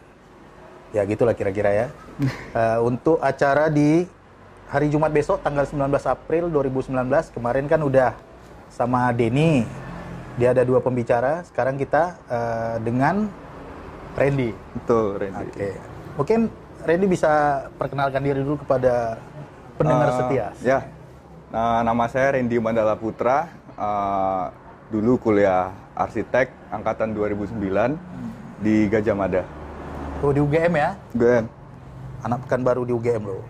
Ya 0.92 1.02
gitulah 1.08 1.32
kira-kira 1.32 1.72
ya. 1.72 1.86
Eh, 2.54 2.78
untuk 2.78 3.18
acara 3.18 3.66
di 3.66 4.06
hari 4.70 4.86
Jumat 4.86 5.10
besok 5.10 5.42
tanggal 5.42 5.66
19 5.66 5.90
April 6.06 6.46
2019 6.46 6.94
kemarin 7.34 7.66
kan 7.66 7.82
udah 7.82 8.14
sama 8.70 9.10
Denny. 9.10 9.66
Dia 10.38 10.54
ada 10.54 10.62
dua 10.62 10.78
pembicara. 10.78 11.42
Sekarang 11.42 11.74
kita 11.74 12.14
eh, 12.30 12.76
dengan 12.86 13.26
Randy. 14.14 14.54
Betul, 14.78 15.26
Randy. 15.26 15.46
Oke. 15.50 15.70
Mungkin 16.14 16.40
Randy 16.86 17.06
bisa 17.10 17.32
perkenalkan 17.74 18.22
diri 18.22 18.46
dulu 18.46 18.62
kepada 18.62 19.18
pendengar 19.74 20.08
Eh, 20.08 20.16
setia. 20.22 20.46
Ya. 20.62 20.78
Nah, 21.50 21.82
nama 21.82 22.06
saya 22.06 22.38
Randy 22.38 22.62
Mandala 22.62 22.94
Putra. 22.94 23.63
Eh, 23.74 24.44
dulu 24.94 25.18
kuliah 25.18 25.74
arsitek 25.98 26.46
angkatan 26.70 27.10
2009 27.10 27.98
di 28.62 28.86
Gajah 28.86 29.16
Mada. 29.18 29.42
Oh 30.22 30.30
di 30.30 30.38
UGM 30.38 30.78
ya? 30.78 30.94
GM. 31.10 31.50
Anak 32.22 32.46
pekan 32.46 32.62
baru 32.62 32.86
di 32.86 32.94
UGM 32.94 33.26
loh. 33.26 33.42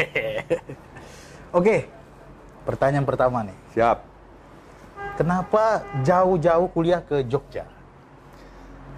Oke, 1.56 1.88
pertanyaan 2.68 3.08
pertama 3.08 3.48
nih. 3.48 3.56
Siap. 3.72 3.98
Kenapa 5.16 5.80
jauh-jauh 6.04 6.68
kuliah 6.68 7.00
ke 7.00 7.24
Jogja? 7.24 7.64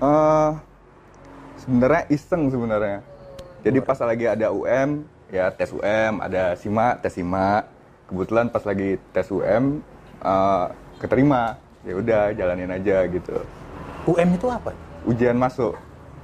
Eh, 0.03 0.51
sebenarnya 1.63 2.03
iseng 2.11 2.51
sebenarnya. 2.51 2.99
Jadi 3.63 3.79
pas 3.79 3.99
lagi 4.03 4.27
ada 4.27 4.51
UM, 4.51 5.07
ya 5.31 5.55
tes 5.55 5.71
UM, 5.71 6.19
ada 6.19 6.59
SIMA, 6.59 6.99
tes 6.99 7.15
SIMA. 7.15 7.63
Kebetulan 8.13 8.53
pas 8.53 8.61
lagi 8.69 9.01
tes 9.17 9.27
UM 9.33 9.81
eh, 10.21 10.67
keterima. 11.01 11.57
Ya 11.83 11.97
udah 11.97 12.23
jalanin 12.37 12.71
aja 12.71 13.09
gitu. 13.09 13.41
UM 14.05 14.29
itu 14.37 14.47
apa? 14.53 14.71
Ujian 15.09 15.35
masuk. 15.35 15.75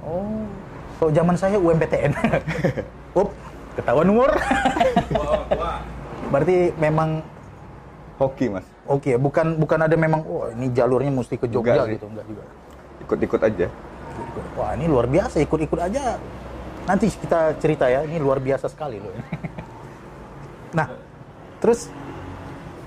Oh, 0.05 0.47
kalau 1.01 1.11
zaman 1.11 1.35
saya 1.35 1.57
UMPTN. 1.57 2.13
Up, 3.19 3.33
ketahuan 3.75 4.07
umur. 4.07 4.29
Berarti 6.29 6.71
memang 6.77 7.25
Hoki, 8.19 8.51
Mas. 8.51 8.67
oke, 8.83 9.15
bukan 9.15 9.55
bukan 9.55 9.79
ada 9.79 9.95
memang 9.95 10.19
oh 10.27 10.51
ini 10.51 10.75
jalurnya 10.75 11.07
mesti 11.07 11.39
ke 11.39 11.47
Jogja 11.47 11.87
Enggak 11.87 11.95
gitu, 11.95 12.05
enggak 12.11 12.25
juga. 12.27 12.43
Ikut-ikut 13.07 13.41
aja. 13.47 13.67
Wah, 14.59 14.71
ini 14.75 14.85
luar 14.91 15.07
biasa 15.07 15.39
ikut-ikut 15.39 15.79
aja. 15.79 16.19
Nanti 16.83 17.07
kita 17.07 17.55
cerita 17.63 17.87
ya, 17.87 18.03
ini 18.03 18.19
luar 18.19 18.43
biasa 18.43 18.67
sekali 18.67 18.99
loh. 18.99 19.15
nah, 20.77 20.91
terus 21.59 21.91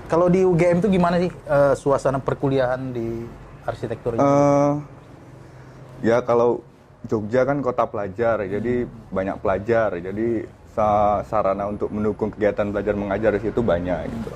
kalau 0.09 0.29
di 0.29 0.45
UGM 0.45 0.77
itu 0.83 0.89
gimana 0.91 1.17
sih 1.17 1.31
eh, 1.31 1.73
suasana 1.73 2.19
perkuliahan 2.21 2.93
di 2.93 3.25
arsitektur 3.65 4.17
ini? 4.17 4.21
eh 4.21 4.73
ya 6.03 6.19
kalau 6.21 6.59
Jogja 7.03 7.43
kan 7.43 7.59
kota 7.59 7.83
pelajar, 7.83 8.39
jadi 8.47 8.87
banyak 9.11 9.43
pelajar, 9.43 9.91
jadi 9.99 10.47
sa- 10.71 11.19
sarana 11.27 11.67
untuk 11.67 11.91
mendukung 11.91 12.31
kegiatan 12.31 12.71
belajar 12.71 12.95
mengajar 12.95 13.35
di 13.35 13.43
situ 13.43 13.59
banyak 13.59 14.07
gitu. 14.07 14.31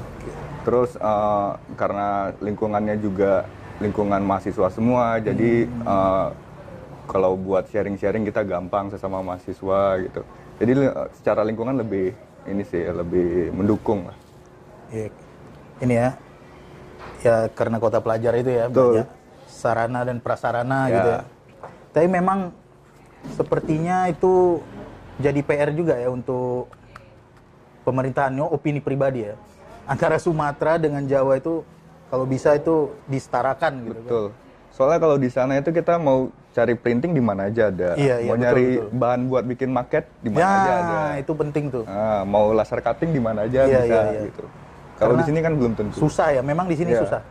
Terus 0.68 1.00
eh, 1.00 1.52
karena 1.80 2.36
lingkungannya 2.44 3.00
juga 3.00 3.48
lingkungan 3.80 4.20
mahasiswa 4.20 4.68
semua, 4.68 5.16
jadi 5.24 5.64
eh, 5.64 6.28
kalau 7.08 7.40
buat 7.40 7.72
sharing-sharing 7.72 8.28
kita 8.28 8.44
gampang 8.44 8.92
sesama 8.92 9.24
mahasiswa 9.24 10.04
gitu. 10.04 10.22
Jadi 10.60 10.72
secara 11.16 11.48
lingkungan 11.48 11.80
lebih 11.80 12.12
ini 12.52 12.68
sih 12.68 12.84
lebih 12.84 13.56
mendukung 13.56 14.12
lah. 14.12 14.18
Ya, 14.88 15.12
ini 15.84 15.94
ya, 15.94 16.10
ya 17.20 17.36
karena 17.52 17.76
kota 17.78 18.00
pelajar 18.00 18.34
itu 18.40 18.52
ya 18.52 18.72
Betul. 18.72 19.04
banyak 19.04 19.08
sarana 19.48 20.00
dan 20.08 20.18
prasarana 20.24 20.80
Ya. 20.88 20.94
gitu 20.96 21.08
ya. 21.10 21.22
Tapi 21.92 22.08
memang 22.08 22.40
sepertinya 23.34 24.08
itu 24.08 24.62
jadi 25.18 25.42
PR 25.42 25.74
juga 25.74 25.98
ya 25.98 26.08
untuk 26.08 26.70
pemerintahannya 27.84 28.46
opini 28.48 28.80
pribadi 28.80 29.28
ya. 29.28 29.36
Antara 29.88 30.20
Sumatera 30.20 30.76
dengan 30.76 31.04
Jawa 31.04 31.40
itu 31.40 31.64
kalau 32.08 32.24
bisa 32.24 32.56
itu 32.56 32.92
disetarakan 33.08 33.74
gitu 33.84 34.00
kan. 34.00 34.08
Betul. 34.08 34.26
Soalnya 34.72 35.00
kalau 35.02 35.18
di 35.18 35.30
sana 35.32 35.58
itu 35.58 35.74
kita 35.74 35.98
mau 35.98 36.30
cari 36.54 36.78
printing 36.78 37.12
di 37.12 37.24
mana 37.24 37.50
aja 37.50 37.74
ada. 37.74 37.98
Iya, 37.98 38.22
iya, 38.22 38.28
mau 38.30 38.36
betul, 38.36 38.44
nyari 38.46 38.68
betul. 38.78 38.90
bahan 38.94 39.22
buat 39.26 39.44
bikin 39.48 39.70
market 39.74 40.04
di 40.22 40.30
mana 40.30 40.44
ya, 40.44 40.54
aja 40.54 40.74
ada. 40.78 41.00
itu 41.18 41.32
penting 41.34 41.66
tuh. 41.74 41.84
Ah, 41.88 42.22
mau 42.24 42.54
laser 42.54 42.80
cutting 42.80 43.10
di 43.10 43.22
mana 43.24 43.48
aja 43.50 43.66
Iya, 43.66 43.80
bisa 43.82 43.88
iya, 43.90 44.02
iya. 44.14 44.22
gitu. 44.30 44.44
Kalau 44.98 45.14
di 45.14 45.24
sini 45.30 45.40
kan 45.46 45.54
belum 45.54 45.74
tentu. 45.78 45.96
Susah 46.02 46.34
ya, 46.34 46.42
memang 46.42 46.66
di 46.66 46.76
sini 46.76 46.92
Iya. 46.94 47.06
susah. 47.06 47.22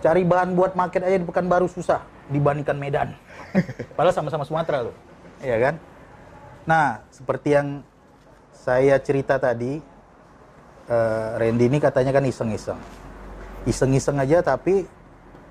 Cari 0.00 0.22
bahan 0.22 0.54
buat 0.54 0.78
market 0.78 1.02
aja 1.02 1.18
di 1.18 1.26
Pekanbaru 1.26 1.66
susah 1.66 2.00
dibandingkan 2.30 2.78
Medan. 2.78 3.08
Padahal 3.98 4.14
sama-sama 4.14 4.46
Sumatera 4.46 4.86
loh. 4.86 4.94
Iya 5.42 5.56
kan? 5.58 5.74
Nah, 6.66 7.02
seperti 7.10 7.58
yang 7.58 7.82
saya 8.54 8.98
cerita 9.02 9.38
tadi, 9.38 9.82
eh, 10.86 11.28
Randy 11.38 11.66
ini 11.66 11.78
katanya 11.82 12.14
kan 12.14 12.22
iseng-iseng. 12.22 12.78
Iseng-iseng 13.66 14.22
aja 14.22 14.46
tapi 14.46 14.86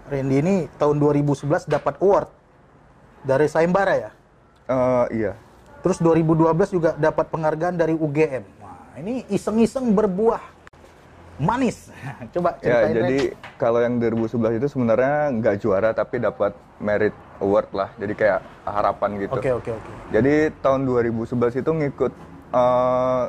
Randy 0.07 0.39
ini 0.39 0.55
tahun 0.79 1.01
2011 1.03 1.67
dapat 1.67 1.99
award 1.99 2.31
dari 3.27 3.51
Sayembara 3.51 3.93
ya. 3.99 4.11
Eh, 4.71 5.05
iya. 5.19 5.33
Terus 5.83 5.99
2012 5.99 6.71
juga 6.71 6.95
dapat 6.95 7.27
penghargaan 7.29 7.75
dari 7.75 7.93
UGM. 7.93 8.43
Wah, 8.63 8.97
ini 8.97 9.21
iseng-iseng 9.29 9.91
berbuah 9.93 10.54
manis. 11.37 11.91
Coba 12.33 12.55
Ya, 12.57 12.81
ceritain 12.81 12.95
jadi 12.95 13.19
Ren. 13.29 13.57
kalau 13.57 13.79
yang 13.79 13.99
2011 13.99 14.57
itu 14.57 14.67
sebenarnya 14.67 15.13
nggak 15.33 15.55
juara 15.59 15.89
tapi 15.91 16.17
dapat 16.17 16.51
merit 16.77 17.11
award 17.37 17.69
lah. 17.71 17.89
Jadi 17.95 18.13
kayak 18.13 18.39
harapan 18.63 19.09
gitu. 19.19 19.37
Oke, 19.37 19.51
oke, 19.51 19.71
oke. 19.71 19.91
Jadi 20.09 20.33
tahun 20.59 20.81
2011 20.83 21.25
itu 21.55 21.71
ngikut 21.71 22.11
eh 22.51 23.23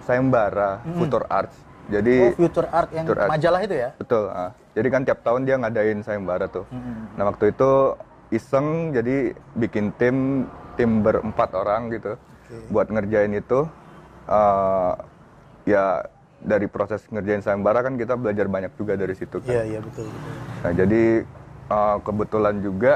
Sayembara 0.00 0.84
Future 0.90 1.24
Arts. 1.26 1.56
Jadi 1.86 2.16
Oh, 2.22 2.32
Future 2.34 2.68
Art 2.68 2.88
yang 2.90 3.04
Future 3.04 3.20
Art. 3.20 3.30
majalah 3.30 3.60
itu 3.60 3.74
ya? 3.74 3.90
betul. 3.94 4.24
ah. 4.28 4.52
Jadi 4.74 4.88
kan 4.90 5.00
tiap 5.02 5.20
tahun 5.22 5.44
dia 5.44 5.56
ngadain 5.56 6.00
Sayembara 6.00 6.46
tuh. 6.46 6.64
Nah 7.14 7.24
waktu 7.24 7.52
itu 7.52 7.70
iseng 8.28 8.90
jadi 8.90 9.32
bikin 9.54 9.92
tim 9.94 10.48
tim 10.74 11.00
berempat 11.00 11.54
orang 11.54 11.88
gitu 11.88 12.16
buat 12.68 12.88
ngerjain 12.88 13.32
itu. 13.32 13.68
eh, 14.24 14.92
ya 15.66 16.00
dari 16.44 16.68
proses 16.68 17.02
ngerjain 17.08 17.40
Sayembara 17.40 17.80
kan 17.80 17.96
kita 17.96 18.14
belajar 18.14 18.46
banyak 18.46 18.76
juga 18.76 18.94
dari 18.94 19.16
situ 19.16 19.40
kan. 19.40 19.50
Iya, 19.50 19.62
iya 19.64 19.80
betul. 19.80 20.06
betul. 20.06 20.34
Nah 20.60 20.72
jadi 20.76 21.02
eh, 21.72 21.96
kebetulan 22.04 22.54
juga 22.60 22.94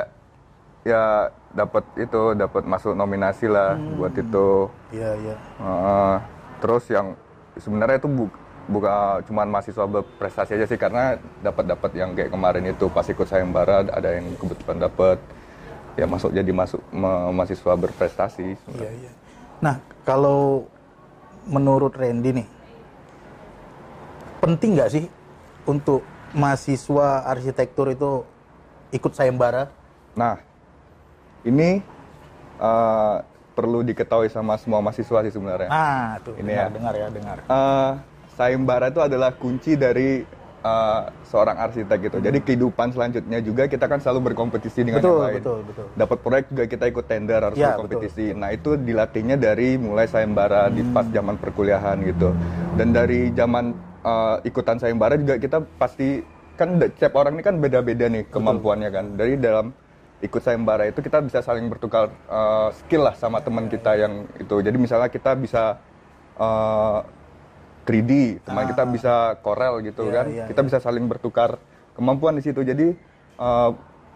ya 0.84 1.32
dapat 1.52 1.84
itu 1.96 2.36
dapat 2.36 2.62
masuk 2.68 2.92
nominasi 2.92 3.48
lah 3.48 3.80
buat 3.96 4.12
itu. 4.14 4.68
Iya, 4.92 5.10
iya. 5.16 5.36
Heeh. 5.58 6.14
terus 6.58 6.90
yang 6.90 7.14
sebenarnya 7.54 8.02
itu 8.02 8.10
bu, 8.10 8.26
bukan 8.66 9.22
cuma 9.30 9.46
mahasiswa 9.46 9.86
berprestasi 9.86 10.58
aja 10.58 10.66
sih 10.66 10.74
karena 10.74 11.14
dapat 11.38 11.70
dapat 11.70 11.90
yang 11.94 12.18
kayak 12.18 12.34
kemarin 12.34 12.66
itu 12.66 12.90
pas 12.90 13.06
ikut 13.06 13.30
sayembara 13.30 13.86
ada 13.86 14.18
yang 14.18 14.34
kebetulan 14.34 14.90
dapat 14.90 15.22
ya 15.94 16.06
masuk 16.10 16.34
jadi 16.34 16.50
masuk 16.50 16.82
ma- 16.90 17.30
mahasiswa 17.30 17.72
berprestasi. 17.78 18.58
Iya, 18.74 18.90
iya. 18.90 19.12
Nah, 19.62 19.78
kalau 20.02 20.66
menurut 21.46 21.94
Randy 21.94 22.42
nih, 22.42 22.46
penting 24.38 24.78
nggak 24.78 24.90
sih 24.90 25.04
untuk 25.66 26.02
mahasiswa 26.32 27.26
arsitektur 27.26 27.92
itu 27.92 28.22
ikut 28.94 29.12
sayembara? 29.12 29.68
Nah 30.14 30.40
ini 31.44 31.82
eh, 32.58 33.16
perlu 33.58 33.82
diketahui 33.82 34.30
sama 34.30 34.54
semua 34.58 34.78
mahasiswa 34.78 35.18
sih 35.26 35.34
sebenarnya. 35.34 35.66
Nah, 35.66 36.22
tuh 36.22 36.38
Ini 36.38 36.46
dengar, 36.46 36.62
ya. 36.62 36.68
dengar 36.70 36.94
ya, 36.94 37.06
dengar. 37.10 37.36
Eh, 37.42 37.92
sayembara 38.38 38.86
itu 38.94 39.00
adalah 39.02 39.34
kunci 39.34 39.74
dari 39.74 40.22
eh, 40.64 41.00
seorang 41.24 41.56
arsitek 41.58 41.98
gitu. 42.10 42.16
Jadi 42.18 42.38
kehidupan 42.42 42.88
selanjutnya 42.94 43.38
juga 43.42 43.66
kita 43.70 43.86
kan 43.86 43.98
selalu 44.02 44.32
berkompetisi 44.32 44.82
dengan 44.82 45.00
Betul, 45.02 45.16
yang 45.18 45.22
lain. 45.24 45.34
betul, 45.42 45.58
betul. 45.64 45.86
Dapat 45.94 46.18
proyek 46.22 46.44
juga 46.52 46.64
kita 46.66 46.84
ikut 46.90 47.04
tender 47.06 47.40
harus 47.42 47.58
Ya, 47.58 47.74
berkompetisi. 47.74 48.26
Nah 48.34 48.50
itu 48.54 48.70
dilatihnya 48.78 49.36
dari 49.38 49.78
mulai 49.78 50.06
sayembara 50.06 50.70
di 50.70 50.82
Hmm. 50.82 50.94
pas 50.94 51.06
zaman 51.08 51.36
perkuliahan 51.38 51.96
gitu. 52.06 52.32
Dan 52.78 52.94
dari 52.94 53.30
zaman 53.34 53.64
eh, 54.04 54.36
ikutan 54.48 54.78
sayembara 54.78 55.14
juga 55.18 55.36
kita 55.36 55.58
pasti 55.78 56.22
kan 56.58 56.74
setiap 56.82 57.14
orang 57.14 57.38
ini 57.38 57.42
kan 57.46 57.56
beda-beda 57.62 58.06
nih 58.10 58.26
kemampuannya 58.30 58.90
kan. 58.90 59.04
Dari 59.18 59.38
dalam 59.38 59.74
ikut 60.18 60.42
sayembara 60.42 60.90
itu 60.90 60.98
kita 60.98 61.22
bisa 61.22 61.38
saling 61.42 61.66
bertukar 61.70 62.10
eh, 62.26 62.68
skill 62.74 63.02
lah 63.06 63.14
sama 63.14 63.38
teman 63.42 63.66
kita 63.70 63.94
yang 63.98 64.26
itu. 64.38 64.54
Jadi 64.62 64.76
misalnya 64.78 65.08
kita 65.10 65.34
bisa 65.38 65.82
eh, 66.38 66.98
3D, 67.88 68.12
teman 68.44 68.68
kita 68.68 68.84
bisa 68.84 69.12
Corel 69.40 69.80
gitu 69.80 70.04
Iya, 70.04 70.12
kan. 70.12 70.26
iya, 70.28 70.44
kita 70.44 70.60
bisa 70.60 70.76
saling 70.76 71.08
bertukar 71.08 71.56
kemampuan 71.96 72.36
di 72.36 72.44
situ. 72.44 72.60
Jadi 72.60 72.92
eh, 73.34 73.70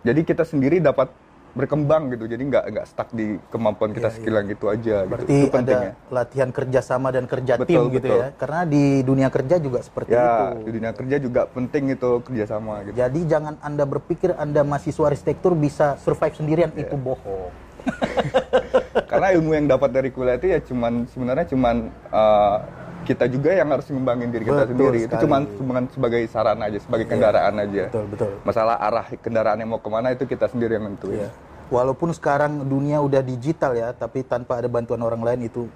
jadi 0.04 0.20
kita 0.20 0.44
sendiri 0.44 0.76
dapat 0.76 1.08
berkembang 1.52 2.12
gitu. 2.12 2.24
Jadi 2.24 2.42
nggak 2.48 2.64
nggak 2.68 2.86
stuck 2.86 3.08
di 3.12 3.36
kemampuan 3.48 3.92
kita 3.92 4.08
skill 4.08 4.36
yang 4.36 4.48
gitu 4.48 4.68
aja. 4.68 5.04
Iya, 5.04 5.08
Berarti 5.08 5.32
gitu. 5.32 5.48
Itu 5.48 5.56
penting 5.56 5.78
ada 5.78 5.88
ya. 5.88 5.92
latihan 6.12 6.50
kerjasama 6.50 7.08
dan 7.08 7.24
kerja 7.24 7.54
Betul, 7.56 7.68
tim 7.88 7.96
gitu 7.96 8.06
betul. 8.08 8.20
ya. 8.20 8.28
Karena 8.36 8.60
di 8.64 8.84
dunia 9.00 9.28
kerja 9.32 9.56
juga 9.56 9.78
seperti 9.80 10.10
Ya, 10.12 10.52
itu. 10.52 10.64
di 10.64 10.70
dunia 10.76 10.92
kerja 10.92 11.16
juga 11.16 11.40
penting 11.48 11.84
itu 11.92 12.10
kerjasama 12.24 12.72
gitu. 12.84 12.96
Jadi 12.96 13.20
jangan 13.24 13.54
Anda 13.60 13.84
berpikir 13.84 14.36
Anda 14.36 14.60
mahasiswa 14.64 15.04
arsitektur 15.08 15.52
bisa 15.52 15.96
survive 16.00 16.36
sendirian, 16.36 16.72
Iya. 16.72 16.88
itu 16.88 16.96
bohong. 16.96 17.52
Karena 19.10 19.28
ilmu 19.36 19.50
yang 19.52 19.66
dapat 19.68 19.90
dari 19.92 20.08
kuliah 20.08 20.36
itu 20.40 20.48
ya 20.48 20.58
cuman 20.64 21.04
sebenarnya 21.10 21.46
cuman 21.52 21.76
eh, 21.92 22.56
kita 23.02 23.26
juga 23.26 23.50
yang 23.52 23.68
harus 23.70 23.86
ngembangin 23.90 24.30
diri 24.30 24.44
kita 24.46 24.64
Betul 24.64 24.70
sendiri. 24.72 24.98
Itu 25.02 25.06
sekali. 25.10 25.22
cuman 25.26 25.40
cuman 25.58 25.82
sebagai 25.90 26.22
sarana 26.30 26.62
aja, 26.70 26.78
sebagai 26.78 27.06
kendaraan 27.10 27.54
aja. 27.58 27.84
Betul, 27.90 28.06
betul. 28.14 28.30
Masalah 28.46 28.76
arah 28.78 29.06
kendaraan 29.18 29.58
yang 29.58 29.70
mau 29.74 29.82
ke 29.82 29.90
mana 29.90 30.14
itu 30.14 30.24
kita 30.24 30.46
sendiri 30.48 30.78
yang 30.78 30.86
nentuin. 30.86 31.26
Iya. 31.26 31.30
Walaupun 31.72 32.12
sekarang 32.14 32.62
dunia 32.68 33.00
udah 33.00 33.24
digital 33.24 33.72
ya, 33.74 33.90
tapi 33.96 34.22
tanpa 34.22 34.60
ada 34.60 34.68
bantuan 34.68 35.00
orang 35.02 35.24
lain 35.24 35.48
itu 35.48 35.66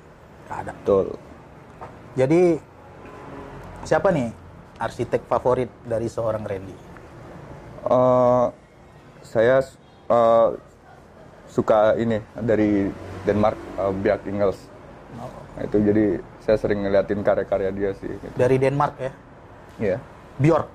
ada. 0.47 0.73
Betul. 0.77 1.17
Jadi 2.17 2.61
siapa 3.83 4.09
nih 4.13 4.31
arsitek 4.77 5.25
favorit 5.25 5.71
dari 5.85 6.07
seorang 6.07 6.45
Randy? 6.45 6.77
Eh, 7.87 8.47
saya 9.25 9.63
eh, 10.11 10.49
suka 11.49 11.95
ini 11.97 12.21
dari 12.37 12.91
Denmark, 13.23 13.59
uh, 13.79 13.93
Ingels. 14.25 14.59
Nah, 15.57 15.63
itu 15.65 15.77
jadi 15.81 16.05
saya 16.45 16.57
sering 16.61 16.85
ngeliatin 16.85 17.25
karya-karya 17.25 17.71
dia 17.73 17.91
sih. 17.97 18.11
gitu. 18.13 18.35
Dari 18.37 18.57
Denmark 18.61 18.95
ya, 19.01 19.13
Iya, 19.77 19.99
Bjork. 20.37 20.69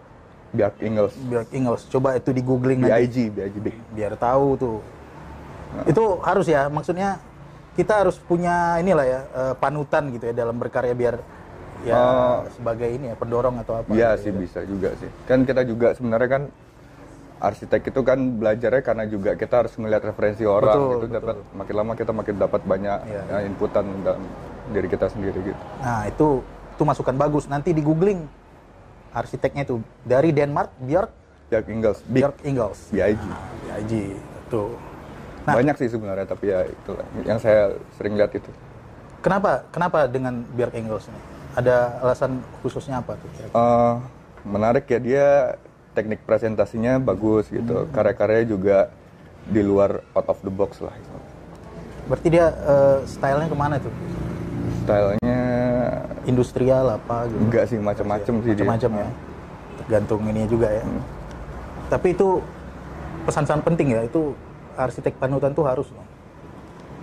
Bjark 0.51 0.75
Ingels. 0.83 1.13
Bjork 1.15 1.49
Ingels. 1.55 1.83
Coba 1.87 2.19
itu 2.19 2.29
di 2.35 2.43
googling 2.43 2.83
nanti. 2.83 3.07
BIG, 3.07 3.17
BIG 3.31 3.55
big. 3.61 3.75
biar 3.95 4.13
tahu 4.19 4.59
tuh. 4.59 4.77
Itu 5.87 6.19
harus 6.21 6.43
ya, 6.45 6.67
maksudnya 6.67 7.23
kita 7.79 8.03
harus 8.03 8.19
punya 8.19 8.75
inilah 8.83 9.05
ya 9.07 9.19
eh, 9.31 9.53
panutan 9.55 10.11
gitu 10.11 10.27
ya 10.27 10.35
dalam 10.35 10.59
berkarya 10.59 10.91
biar 10.91 11.15
ya 11.81 11.95
Oh. 11.97 12.45
sebagai 12.51 12.85
ini 12.91 13.09
ya 13.09 13.15
pendorong 13.15 13.63
atau 13.63 13.79
apa. 13.79 13.87
Iya 13.89 14.19
gitu 14.19 14.21
sih 14.27 14.31
ya. 14.33 14.37
bisa 14.43 14.59
juga 14.67 14.89
sih. 14.99 15.09
Kan 15.25 15.47
kita 15.47 15.63
juga 15.63 15.95
sebenarnya 15.95 16.29
kan 16.29 16.43
arsitek 17.41 17.89
itu 17.89 18.01
kan 18.05 18.19
belajarnya 18.37 18.81
karena 18.85 19.03
juga 19.09 19.33
kita 19.33 19.65
harus 19.65 19.73
melihat 19.81 20.13
referensi 20.13 20.45
orang 20.45 20.77
Betul, 20.77 20.85
itu 20.93 21.05
betul. 21.09 21.15
dapat 21.17 21.35
makin 21.57 21.75
lama 21.75 21.93
kita 21.97 22.11
makin 22.13 22.35
dapat 22.37 22.61
banyak 22.61 22.99
Iya. 23.09 23.21
ya, 23.25 23.37
inputan 23.49 23.85
dalam 24.05 24.21
diri 24.69 24.87
kita 24.87 25.09
sendiri 25.09 25.39
gitu. 25.41 25.61
Nah 25.81 26.05
itu 26.05 26.45
itu 26.45 26.83
masukan 26.85 27.17
bagus. 27.17 27.49
Nanti 27.49 27.73
di 27.73 27.81
googling 27.81 28.29
arsiteknya 29.11 29.65
itu 29.65 29.81
dari 30.05 30.29
Denmark 30.31 30.71
Bjork 30.79 31.11
Bjark 31.51 31.67
Ingels, 31.67 31.99
big 32.07 32.21
Bjork 32.23 32.37
Ingels. 32.47 32.79
BIG. 32.93 33.19
BIG 33.67 33.93
tuh. 34.47 34.71
Nah. 35.43 35.57
Banyak 35.57 35.75
sih 35.81 35.89
sebenarnya 35.89 36.29
tapi 36.29 36.53
ya 36.53 36.63
itu 36.63 36.91
yang 37.25 37.41
saya 37.41 37.73
sering 37.97 38.15
lihat 38.15 38.31
itu. 38.37 38.47
Kenapa 39.25 39.65
kenapa 39.73 40.05
dengan 40.05 40.45
Bjork 40.53 40.77
Ingels 40.77 41.09
ini? 41.09 41.19
Ada 41.57 41.99
alasan 42.05 42.39
khususnya 42.63 43.01
apa 43.03 43.17
tuh? 43.19 43.29
Eh, 43.49 43.93
menarik 44.47 44.85
ya 44.87 44.99
dia 45.01 45.27
teknik 45.91 46.23
presentasinya 46.23 46.97
bagus 46.97 47.47
gitu. 47.51 47.85
Hmm. 47.85 47.91
Karya-karyanya 47.91 48.47
juga 48.47 48.77
di 49.47 49.61
luar 49.65 50.03
out 50.15 50.27
of 50.31 50.39
the 50.45 50.53
box 50.53 50.79
lah. 50.79 50.93
Gitu. 50.93 51.17
Berarti 52.07 52.27
dia 52.27 52.45
eh, 52.51 52.97
stylenya 53.05 53.49
ke 53.49 53.57
mana 53.57 53.75
tuh? 53.77 53.93
Stylenya 54.83 55.41
Industrial 56.29 56.85
apa 56.85 57.25
gitu? 57.25 57.41
enggak 57.41 57.63
sih 57.65 57.77
macam-macam 57.81 58.33
sih 58.45 58.51
macam-macam 58.53 58.91
ya 59.01 59.07
tergantung 59.81 60.21
ini 60.29 60.45
juga 60.45 60.69
ya 60.69 60.85
tapi 61.89 62.13
itu 62.13 62.37
pesan-pesan 63.25 63.61
penting 63.65 63.87
ya 63.97 64.01
itu 64.05 64.37
arsitek 64.77 65.17
panutan 65.17 65.51
tuh 65.51 65.65
harus 65.67 65.89
loh. 65.91 66.07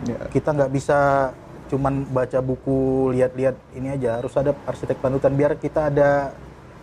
Ya. 0.07 0.31
kita 0.31 0.55
nggak 0.55 0.71
bisa 0.71 1.31
cuman 1.69 2.07
baca 2.09 2.39
buku 2.39 3.11
lihat-lihat 3.19 3.59
ini 3.75 3.99
aja 3.99 4.23
harus 4.23 4.33
ada 4.39 4.55
arsitek 4.65 5.03
panutan 5.03 5.35
biar 5.35 5.59
kita 5.59 5.91
ada 5.91 6.33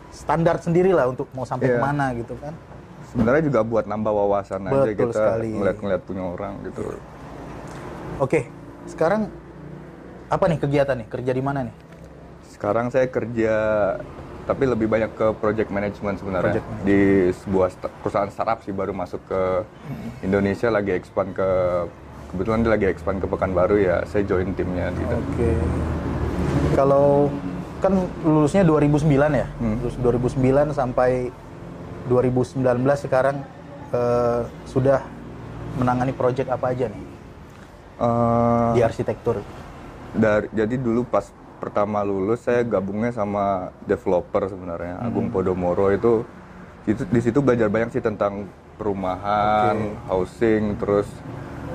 standar 0.10 0.58
sendiri 0.58 0.90
lah 0.90 1.08
untuk 1.08 1.30
mau 1.32 1.44
sampai 1.44 1.68
Iya. 1.68 1.76
ke 1.76 1.82
mana 1.82 2.06
gitu 2.14 2.36
kan 2.38 2.54
Sebenarnya 3.06 3.44
juga 3.44 3.60
buat 3.62 3.86
nambah 3.86 4.12
wawasan 4.12 4.62
aja 4.66 4.76
Betul 4.86 5.08
kita 5.08 5.14
sekali. 5.16 5.50
ngeliat-ngeliat 5.54 6.02
punya 6.04 6.24
orang 6.26 6.54
gitu. 6.64 6.84
oke 8.18 8.40
sekarang 8.86 9.32
apa 10.26 10.46
nih 10.46 10.60
kegiatan 10.60 10.96
nih 10.96 11.08
kerja 11.08 11.32
di 11.32 11.40
mana 11.40 11.60
nih 11.64 11.76
Sekarang 12.48 12.88
saya 12.88 13.06
kerja 13.06 13.54
tapi 14.44 14.64
lebih 14.64 14.86
banyak 14.86 15.10
ke 15.12 15.34
project 15.36 15.70
management 15.70 16.16
sebenarnya 16.16 16.62
Project 16.62 16.68
di 16.84 17.00
sebuah 17.36 17.68
sta- 17.68 17.94
perusahaan 18.00 18.30
startup 18.30 18.62
sih 18.62 18.72
baru 18.72 18.94
masuk 18.94 19.20
ke 19.26 19.42
Indonesia 20.22 20.70
lagi 20.70 20.94
expand 20.94 21.34
ke 21.34 21.50
kebetulan 22.30 22.62
dia 22.62 22.72
lagi 22.72 22.86
expand 22.86 23.18
ke 23.18 23.26
Pekanbaru 23.26 23.78
ya 23.80 24.06
saya 24.06 24.22
join 24.22 24.54
timnya 24.54 24.94
gitu. 24.94 25.16
Oke. 25.16 25.52
Kalau 26.74 27.28
kan 27.86 27.94
lulusnya 28.26 28.66
2009 28.66 29.30
ya, 29.38 29.46
Hmm. 29.62 29.78
lulus 29.78 29.96
2009 30.02 30.74
sampai 30.74 31.30
2019 32.10 32.98
sekarang 32.98 33.46
eh, 33.94 34.42
sudah 34.66 35.06
menangani 35.78 36.12
project 36.12 36.50
apa 36.50 36.74
aja 36.74 36.90
nih? 36.90 37.04
Eh, 38.02 38.72
di 38.74 38.82
arsitektur? 38.82 39.46
dari 40.16 40.48
jadi 40.56 40.80
dulu 40.80 41.04
pas 41.04 41.28
pertama 41.60 42.00
lulus 42.02 42.44
saya 42.48 42.64
gabungnya 42.64 43.12
sama 43.12 43.76
developer 43.84 44.48
sebenarnya 44.48 45.04
Agung 45.04 45.28
Podomoro 45.28 45.92
itu 45.92 46.24
itu 46.88 47.04
di 47.12 47.20
situ 47.20 47.44
belajar 47.44 47.68
banyak 47.68 47.92
sih 47.92 48.04
tentang 48.04 48.48
perumahan, 48.80 49.76
housing, 50.08 50.76
terus 50.80 51.08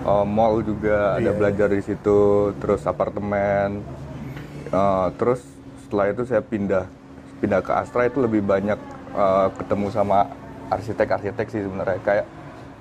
uh, 0.05 0.25
mall 0.25 0.61
juga 0.64 1.20
ada 1.20 1.33
belajar 1.33 1.68
di 1.73 1.83
situ, 1.85 2.53
terus 2.59 2.85
apartemen, 2.85 3.81
Uh, 4.70 5.11
terus 5.18 5.42
setelah 5.90 6.07
itu 6.14 6.22
saya 6.22 6.38
pindah 6.38 6.87
pindah 7.42 7.59
ke 7.66 7.74
Astra 7.74 8.07
itu 8.07 8.22
lebih 8.22 8.46
banyak 8.46 8.79
uh, 9.11 9.50
ketemu 9.59 9.90
sama 9.90 10.31
arsitek-arsitek 10.70 11.46
sih 11.50 11.66
sebenarnya. 11.66 11.98
Kayak 12.07 12.26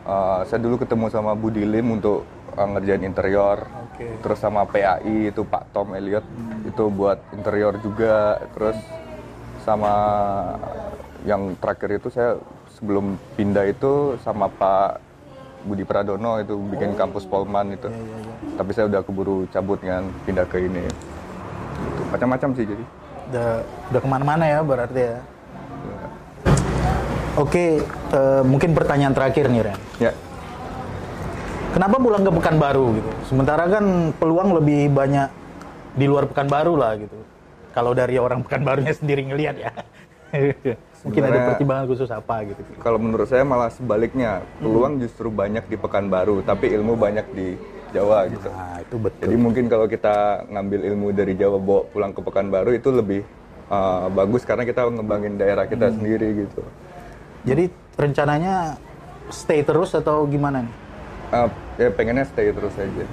uh, 0.05 0.45
saya 0.45 0.61
dulu 0.61 0.77
ketemu 0.77 1.09
sama 1.09 1.33
Budi 1.33 1.65
Lim 1.65 1.97
untuk 1.97 2.29
uh, 2.53 2.69
ngerjain 2.69 3.01
interior 3.01 3.65
Oke. 3.65 4.05
terus 4.21 4.37
sama 4.37 4.61
PAI 4.69 5.33
itu 5.33 5.41
Pak 5.41 5.73
Tom 5.73 5.97
Elliot 5.97 6.21
itu 6.69 6.83
buat 6.93 7.17
interior 7.33 7.81
juga. 7.81 8.37
Terus 8.53 8.77
sama 9.65 9.93
yang 11.25 11.57
terakhir 11.57 11.97
itu 11.97 12.13
saya 12.13 12.37
sebelum 12.77 13.17
pindah 13.33 13.65
itu 13.73 14.21
sama 14.21 14.53
Pak 14.53 15.01
Budi 15.65 15.81
Pradono 15.81 16.37
itu 16.37 16.53
bikin 16.61 16.93
kampus 16.93 17.25
Polman 17.25 17.73
itu. 17.73 17.89
Tapi 18.53 18.69
saya 18.69 18.85
udah 18.85 19.01
keburu 19.01 19.49
cabut 19.49 19.81
kan 19.81 20.05
pindah 20.29 20.45
ke 20.45 20.61
ini. 20.61 20.85
Macam-macam 22.09 22.49
sih 22.57 22.65
jadi 22.65 22.83
Udah, 23.29 23.61
udah 23.93 23.99
ke 24.01 24.09
mana-mana 24.09 24.43
ya 24.49 24.59
berarti 24.65 25.01
ya. 25.05 25.17
Oke, 27.37 27.77
eh, 27.85 28.41
mungkin 28.41 28.73
pertanyaan 28.73 29.13
terakhir 29.13 29.53
nih 29.53 29.69
Ren. 29.69 29.77
ya 30.01 30.11
Kenapa 31.69 32.01
pulang 32.01 32.25
ke 32.25 32.31
Pekanbaru 32.33 32.97
gitu? 32.97 33.09
Sementara 33.29 33.69
kan 33.69 34.09
peluang 34.17 34.57
lebih 34.57 34.89
banyak 34.89 35.29
di 35.93 36.09
luar 36.09 36.25
Pekanbaru 36.25 36.73
lah 36.73 36.97
gitu. 36.97 37.13
Kalau 37.69 37.93
dari 37.93 38.17
orang 38.17 38.41
Pekanbarunya 38.41 38.97
sendiri 38.99 39.29
ngelihat 39.29 39.55
ya. 39.61 39.71
Mungkin 41.05 41.21
ada 41.23 41.53
pertimbangan 41.53 41.85
khusus 41.87 42.11
apa 42.11 42.43
gitu. 42.43 42.59
kalau 42.83 42.99
menurut 42.99 43.23
saya 43.23 43.47
malah 43.47 43.71
sebaliknya 43.71 44.43
peluang 44.59 44.99
justru 44.99 45.31
banyak 45.31 45.63
di 45.71 45.79
Pekanbaru 45.79 46.43
tapi 46.43 46.75
ilmu 46.75 46.99
banyak 46.99 47.23
di 47.31 47.55
Jawa 47.89 48.29
gitu 48.29 48.47
Nah, 48.49 48.77
itu 48.81 48.95
betul. 49.01 49.23
Jadi 49.25 49.35
mungkin 49.37 49.65
kalau 49.65 49.85
kita 49.89 50.45
ngambil 50.49 50.79
ilmu 50.93 51.07
dari 51.13 51.33
Jawa 51.33 51.57
bawa 51.57 51.81
pulang 51.89 52.11
ke 52.13 52.21
Pekanbaru 52.21 52.71
itu 52.77 52.89
lebih 52.93 53.21
uh, 53.69 54.07
bagus 54.13 54.45
karena 54.45 54.63
kita 54.65 54.85
ngembangin 54.89 55.37
daerah 55.41 55.65
kita 55.65 55.93
sendiri 55.93 56.45
gitu. 56.45 56.61
Jadi 57.47 57.71
rencananya 57.97 58.77
stay 59.31 59.61
terus 59.65 59.93
atau 59.95 60.25
gimana 60.29 60.65
nih? 60.65 60.75
Uh, 61.29 61.49
ya 61.77 61.89
pengennya 61.93 62.25
stay 62.25 62.49
terus 62.53 62.73
aja. 62.77 63.05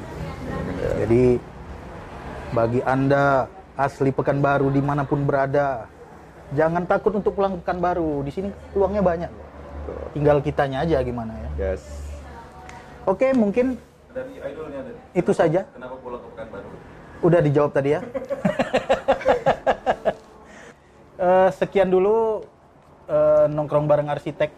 Jadi 1.04 1.40
bagi 2.52 2.80
anda 2.84 3.50
asli 3.76 4.10
Pekanbaru 4.10 4.72
di 4.72 4.80
mana 4.80 5.04
pun 5.04 5.24
berada, 5.28 5.84
jangan 6.56 6.88
takut 6.88 7.12
untuk 7.16 7.36
pulang 7.36 7.56
ke 7.56 7.64
Pekanbaru. 7.64 8.24
Di 8.24 8.32
sini 8.32 8.48
peluangnya 8.72 9.04
banyak. 9.04 9.30
loh. 9.30 9.46
Tinggal 10.16 10.42
kitanya 10.42 10.82
aja 10.82 10.98
gimana 11.04 11.32
ya. 11.36 11.50
Yes. 11.72 11.82
Oke, 13.06 13.30
mungkin 13.30 13.78
itu 15.16 15.32
saja. 15.32 15.64
Kenapa 15.72 15.94
pulang 16.00 16.20
ke 16.20 16.28
Pekanbaru? 16.32 16.68
Udah 17.24 17.40
dijawab 17.40 17.70
tadi 17.72 17.90
ya. 17.96 18.00
Eh, 21.16 21.48
sekian 21.56 21.88
dulu 21.88 22.44
eh, 23.08 23.48
nongkrong 23.48 23.88
bareng 23.88 24.12
arsitek. 24.12 24.52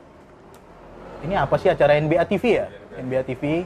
Ini 1.22 1.46
apa 1.46 1.54
sih 1.54 1.70
acara 1.70 1.94
NBA 1.94 2.26
TV 2.26 2.58
ya? 2.58 2.66
NBA 2.98 3.22
TV. 3.30 3.62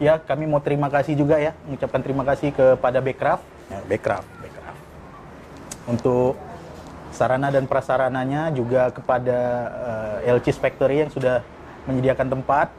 Ya, 0.00 0.16
kami 0.16 0.48
mau 0.48 0.64
terima 0.64 0.88
kasih 0.88 1.12
juga 1.12 1.36
ya, 1.36 1.52
mengucapkan 1.68 2.00
terima 2.00 2.24
kasih 2.24 2.56
kepada 2.56 3.04
Backcraft. 3.04 3.44
Ya, 3.68 3.84
Backcraft, 3.84 4.28
Backcraft. 4.40 4.80
Untuk 5.84 6.40
sarana 7.12 7.52
dan 7.52 7.68
prasarananya 7.68 8.48
juga 8.56 8.88
kepada 8.88 9.38
eh, 10.24 10.32
LC's 10.40 10.56
Factory 10.56 11.04
yang 11.04 11.12
sudah 11.12 11.44
menyediakan 11.84 12.40
tempat. 12.40 12.72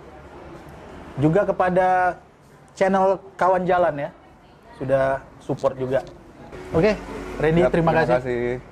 Juga 1.22 1.46
kepada 1.46 2.18
channel 2.82 3.22
kawan 3.38 3.62
jalan 3.70 3.94
ya, 3.94 4.10
sudah 4.82 5.22
support 5.38 5.78
juga. 5.78 6.02
Oke, 6.74 6.98
Randy, 7.38 7.62
Yap, 7.62 7.70
terima, 7.70 7.94
kasih. 7.94 8.18
kasih. 8.18 8.71